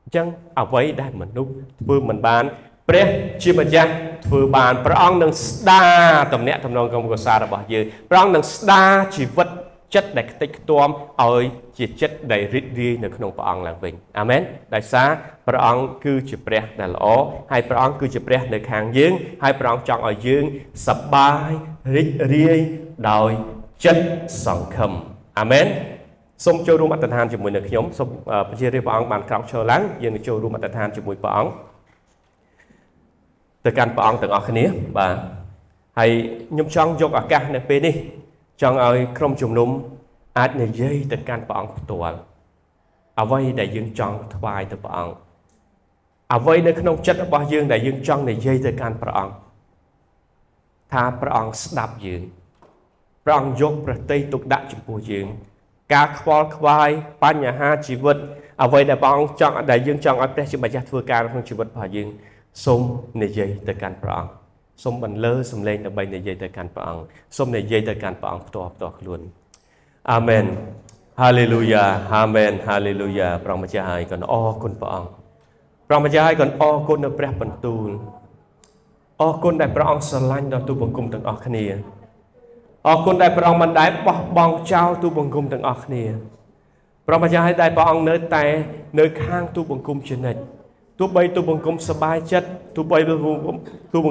[0.03, 0.27] អញ្ចឹង
[0.59, 1.51] អ្វីដែលមនុស្ស
[1.81, 2.43] ធ្វើមិនបាន
[2.89, 3.07] ព្រះ
[3.43, 3.91] ជាម្ចាស់
[4.25, 9.47] ធ្វើបានព្រះអង្គនឹងស្ដារតំណែងតំណងកម្មកសារបស់យើងព្រះអង្គនឹងស្ដារជីវិត
[9.95, 10.87] ចិត្តដែលខ្ទេចខ្ទាំ
[11.21, 11.43] ឲ្យ
[11.77, 14.41] ជាចិត្តដែលរីករាយនៅក្នុងព្រះអង្គឡើងវិញអាមែន
[14.75, 15.09] ដោយសារ
[15.47, 17.05] ព្រះអង្គគឺជាព្រះដែលល្អ
[17.51, 19.11] ហើយព្រះអង្គគឺជាព្រះនៅខាងយើង
[19.43, 20.43] ហើយព្រះអង្គចង់ឲ្យយើង
[20.87, 21.49] សប្បាយ
[21.95, 22.59] រីករាយ
[23.11, 23.31] ដោយ
[23.85, 24.05] ចិត្ត
[24.45, 24.91] សង្ឃឹម
[25.39, 25.67] អាមែន
[26.45, 28.09] សូមចូលរួមអត្តដ្ឋានជាមួយនឹងខ្ញុំសូម
[28.49, 31.51] ព្រះជារាព្រះអង្គបានក្រោកឈរឡើងយើងនឹងចូលរួមអត្តដ្ឋានជាមួយព្រះអង្គ
[33.65, 34.65] ទៅកាន់ព្រះអង្គទាំងអស់គ្នា
[34.97, 35.15] បាទ
[35.97, 36.11] ហើយ
[36.49, 37.95] ខ្ញុំចង់យកឱកាសនៅពេលនេះ
[38.61, 39.69] ចង់ឲ្យក្រុមជំនុំ
[40.37, 42.17] អាចនិយាយទៅកាន់ព្រះអង្គផ្ទាល់
[43.21, 45.15] អ្វីដែលយើងចង់ថ្វាយទៅព្រះអង្គ
[46.35, 49.33] អ្វីនៅក្នុងចិត្តរបស់យើងដែលយើងចង់និយាយទៅកាន់ព្រះអង្គ
[50.91, 52.21] ថាព្រះអង្គស្ដាប់យើង
[53.23, 55.27] ព្រះអង្គយកប្រតិយទុកដាក់ចំពោះយើង
[55.93, 56.89] ការខ្វល់ខ្វាយ
[57.23, 58.17] បញ្ហាជីវិត
[58.63, 62.07] អ្វីដែលព្រះអង្គចង់ដែលយើងចង់ឲ្យព្រះជាម្ចាស់ធ្វើការក្នុងជីវិតរបស់យើង
[62.65, 62.81] សូម
[63.23, 64.31] និយាយទៅកាន់ព្រះអង្គ
[64.83, 67.03] សូមបន្លឺសំឡេងដើម្បីនិយាយទៅកាន់ព្រះអង្គ
[67.37, 69.21] សូមនិយាយទៅកាន់ព្រះអង្គផ្ទាល់ផ្ទាល់ខ្លួន
[70.11, 70.45] អាមែន
[71.21, 71.85] ហាឡេលូយ៉ា
[72.15, 75.09] អាមែនហាឡេលូយ៉ាព្រះម្ចាស់ហើយក៏អរគុណព្រះអង្គ
[75.87, 77.89] ព្រះម្ចាស់ហើយក៏អរគុណនៅព្រះបន្ទូល
[79.21, 81.63] អរគុណដែលព្រះអង្គស្រឡាញ់ដល់ទូបង្គំទាំងអស់គ្នា
[82.87, 86.03] អរគុណដែលព្រះអង្គមិនដែលបោះបង់ចោលទូបង្គំទាំងអស់គ្នា
[87.07, 88.43] ព្រះម្ចាស់ហើយដែលព្រះអង្គនៅតែ
[88.99, 90.41] នៅខាងទូបង្គំជានិច្ច
[91.02, 93.26] ទោះបីទូបង្គំសบายចិត្តទោះបីទូប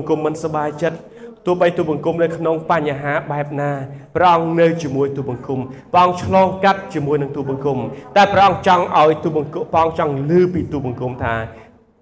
[0.02, 0.98] ង្គំមិនសบายចិត្ត
[1.46, 3.72] ទោះបីទូបង្គំនៅក្នុងបញ្ហាបែបណា
[4.16, 5.60] ព្រះអង្គនៅជាមួយទូបង្គំ
[5.94, 7.78] ព្រះអង្គឆ្លងកាត់ជាមួយនឹងទូបង្គំ
[8.16, 11.34] តែព្រះអង្គចង់ឲ្យទូបង្គំព្រះអង្គចង់លឺពីទូបង្គំថា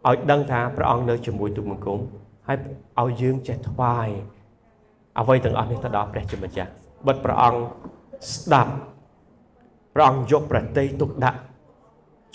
[0.08, 2.00] ឲ្យដឹងថាព្រះអង្គនៅជាមួយទូបង្គំ
[2.48, 2.58] ហើយ
[3.02, 4.08] ឲ្យយើងចេះថ្វាយ
[5.20, 6.72] អ្វីទាំងអស់នេះទៅដល់ព្រះជាម្ចាស់
[7.08, 7.60] បិទព្រះអង្គ
[8.34, 8.72] ស្ដាប់
[9.96, 11.39] ព្រះអង្គយកប្រតិយទុកដាក់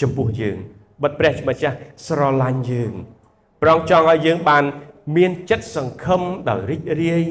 [0.01, 0.57] ចំពោះយើង
[1.04, 1.76] បិទព្រះជាម្ចាស់
[2.08, 2.94] ស្រឡាញ់យើង
[3.62, 4.64] ព្រះអង្គចង់ឲ្យយើងបាន
[5.16, 7.24] មានចិត្តសង្ឃឹមដោយរីករាយ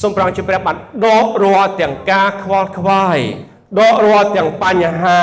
[0.00, 3.18] សូមព្រះអង្គជាព្រះបានដករាល់ទាំងការខ្វល់ខ្វាយ
[3.78, 5.20] ដករាល់ទាំងបញ្ហា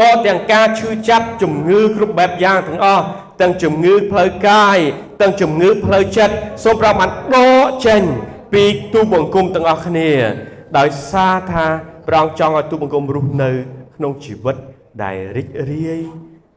[0.00, 3.04] ដកទាំងការឈឺចាប់ជំងឺគ្រប់បែបយ៉ាងទាំងអស់
[3.40, 4.78] ទាំងជំងឺផ្លូវកាយ
[5.20, 6.34] ទាំងជំងឺផ្លូវចិត្ត
[6.64, 8.02] សូមព្រះបានដកចេញ
[8.52, 10.10] ពីទូបង្គំទាំងអស់គ្នា
[10.78, 11.66] ដោយសារថា
[12.06, 13.50] ព្រះអង្គចង់ឲ្យទូបង្គំរស់នៅ
[13.96, 14.56] ក្នុងជីវិត
[15.02, 16.02] ដែលរីករាយ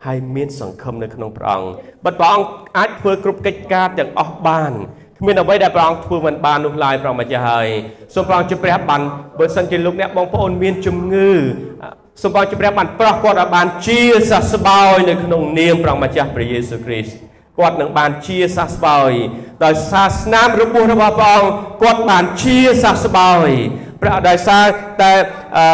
[0.05, 1.67] ហើយមានសង្ឃឹមនៅក្នុងព្រះអង្គ
[2.05, 4.71] បិទព្រះអង្គអាចធ្វើគ្រប់កិច្ចការទាំងអស់បាន
[5.19, 7.67] គ្មានអ្វីដែលព្រះអង្គធ្វើមិនបាននោះឡើយព្រះម្ចាស់ហើយ
[8.15, 9.01] សូមព្រះអង្គជាព្រះបាន
[9.39, 11.31] បើសិនជាលោកអ្នកបងប្អូនមានជំងឺ
[12.21, 17.15] សូមព្រះអង្គជាព្រះបានប្រោះគាត់ឲ្យបានជាសះស្បើយនៅក្នុងនាមព្រះម្ចាស់ព្រះយេស៊ូវគ្រីស្ទ
[17.59, 19.11] គាត់នឹងបានជាសះស្បើយ
[19.65, 21.49] ដោយសាសនារបួសរបស់ព្រះអង្គ
[21.81, 23.49] គាត់បានជាសះស្បើយ
[24.01, 24.65] ព្រះដោយសារ
[25.01, 25.13] តែ
[25.57, 25.65] អឺ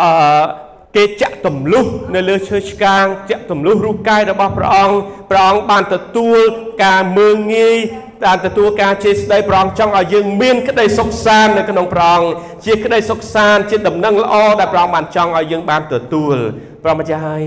[0.00, 4.96] អឺ គេចាក់ទម្លុះនៅលើឈើឆ្កាងចាក់ទម្លុះរូបកាយរបស់ព្រះអង្គ
[5.30, 6.38] ព្រះអង្គបានទទួល
[6.84, 7.78] ការមើងងាយ
[8.24, 12.28] បានទទួលការជេរស្ដីព្រះអង្គចង់ឲ្យយើងមានក្តីសុខសាន្តនៅក្នុងព្រះអង្គ
[12.66, 16.36] ជាក្តីសុខសាន្តជាដំណឹងល្អដែលព្រះអង្គបានចង់ឲ្យយើងបានទទួល
[16.82, 17.42] ព្រះម្ចាស់ហើយ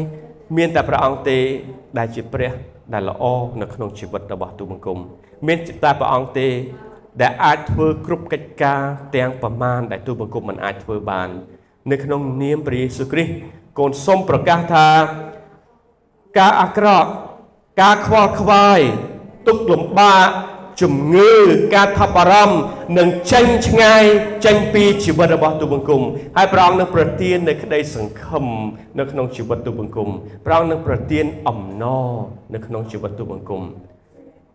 [0.58, 1.40] មានតែព្រះអង្គទេ
[1.98, 2.52] ដែលជាព្រះ
[2.94, 3.24] ដែលល្អ
[3.62, 4.98] នៅក្នុងជីវិតរបស់ទូបង្គំ
[5.48, 6.50] មានតែព្រះអង្គទេ
[7.22, 8.82] ដែលអាចធ្វើគ្រប់កិច្ចការ
[9.16, 11.30] ទាំងប្រមាណដែលទូបង្គំមិនអាចធ្វើបាន
[11.92, 13.32] នៅក្នុងនាមព្រះយេស៊ូវគ្រីស្ទ
[13.80, 14.88] កូនសូមប្រកាសថា
[16.40, 17.10] ការអាក្រក់
[17.82, 18.80] ការខ្វល់ខ្វាយ
[19.48, 20.30] ទុក្ខលំបាក
[20.82, 21.32] ជំងឺ
[21.76, 22.56] ការថប់បារម្ភ
[22.98, 24.04] នឹងចេញឆ្ងាយ
[24.46, 26.02] ចេញពីជីវិតរបស់ទូបង្គំ
[26.38, 28.46] ហើយព្រះអង្គនឹងប្រទាននៅក្តីសង្ឃឹម
[29.00, 30.10] នៅក្នុងជីវិតទូបង្គំ
[30.46, 32.10] ព្រះអង្គនឹងប្រទានអំណរ
[32.54, 33.62] នៅក្នុងជីវិតទូបង្គំ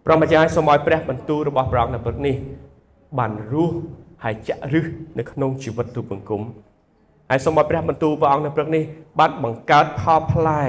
[0.05, 2.35] ព្រះម្ចាស់សូមឲ្យព្រះបន្ទូលរបស់ព្រះអង្គនៅព្រឹកនេះ
[3.19, 3.77] បានរស់
[4.25, 4.85] ហើយចាក់ឫស
[5.19, 6.43] នៅក្នុងជីវិតទូបង្គំ
[7.31, 8.83] ហើយសូមឲ្យព្រះបន្ទូលព្រះអង្គនៅព្រឹកនេះ
[9.19, 10.63] បានបង្កើតផលផ្លែ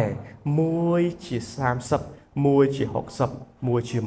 [0.59, 1.37] មួយជា
[1.91, 2.83] 30មួយជា
[3.25, 3.97] 60មួយជា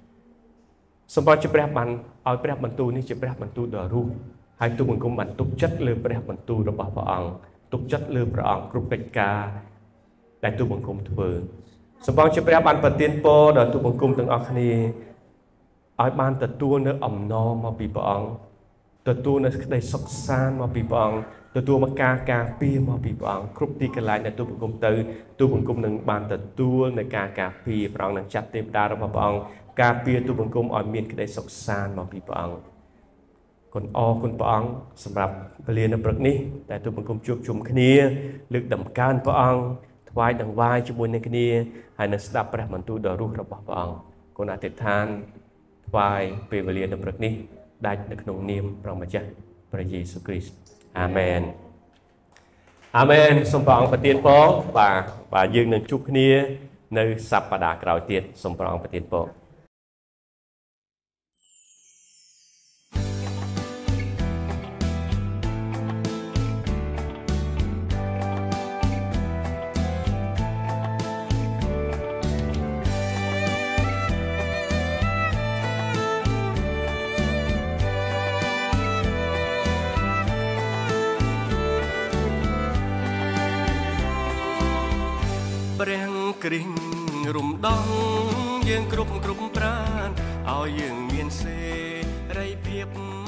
[0.00, 1.88] 100សម្បត្តិជាព្រះបាន
[2.26, 4.10] ឲ្យព្រះបន្ទូលនេះជាព្រះបន្ទូលដ៏រស់
[4.60, 7.30] ហើយទូបង្គំបានទុកចិត្តលើព្រះបន្ទូលរបស់ព្រះអង្គ
[7.72, 9.40] ទុកចិត្តលើព្រះអង្គគ្រប់កិច្ចការ
[10.44, 11.28] ដែលទូបង្គំធ្វើ
[12.06, 14.70] សម្បត្តិជាព្រះបានប្រទានពរដល់ទូបង្គំទាំងអស់គ្នា
[16.02, 18.28] ឲ្យបានទទួលនៅអំណរមកពីព្រះអង្គ
[19.08, 21.18] ទទួលនៅក្តីសុខសាន្តមកពីព្រះអង្គ
[21.56, 24.92] ទទួលមកការការពារមកពីព្រះអង្គគ្រប់ទីកន្លែងដែលទូបង្គំទៅ
[25.38, 29.40] ទូបង្គំនឹងបានទទួលនៅការការពារព្រះអង្គនឹងចាត់ទេវតារបស់ព្រះអង្គ
[29.82, 32.58] ការពារទូបង្គំឲ្យមានក្តីសុខសាន្តមកពីព្រះអង្គ
[33.74, 34.68] គុណអរគុណព្រះអង្គ
[35.04, 35.34] សម្រាប់
[35.66, 36.36] ពលានៅព្រឹកនេះ
[36.70, 37.90] ដែលទូបង្គំជួបជុំគ្នា
[38.52, 39.62] លើកដំកើងព្រះអង្គ
[40.10, 41.46] ថ្វាយដង្វាយជាមួយនឹងគ្នា
[41.98, 43.96] ហើយនឹងស្ដាប់ព្រះបន្ទូលដ៏រស់របស់ព្រះអង្គ
[44.36, 45.06] គុណអធិដ្ឋាន
[45.88, 47.32] ថ្វាយពេលវេលានៅព្រឹកនេះ
[47.86, 49.28] ដាច់នៅក្នុងនាមព្រះម្ចាស់
[49.72, 51.40] ព្រះយេស៊ូវគ្រីស្ទ អាមែន
[52.98, 54.44] អាមែនសូមព្រះអង្គប្រទានពរ
[54.78, 55.02] បាទ
[55.34, 56.28] បាទយើងនឹងជួបគ្នា
[56.98, 59.26] នៅសប្តាហ៍ក្រោយទៀតសូមព្រះអង្គប្រទានពរ
[86.46, 87.86] គ្រីស្ទរំដោះ
[88.68, 90.08] យើងគ្រប់គ្រប់ប្រាន
[90.50, 91.58] ឲ្យយើងមានសេ
[92.36, 93.25] រីភាព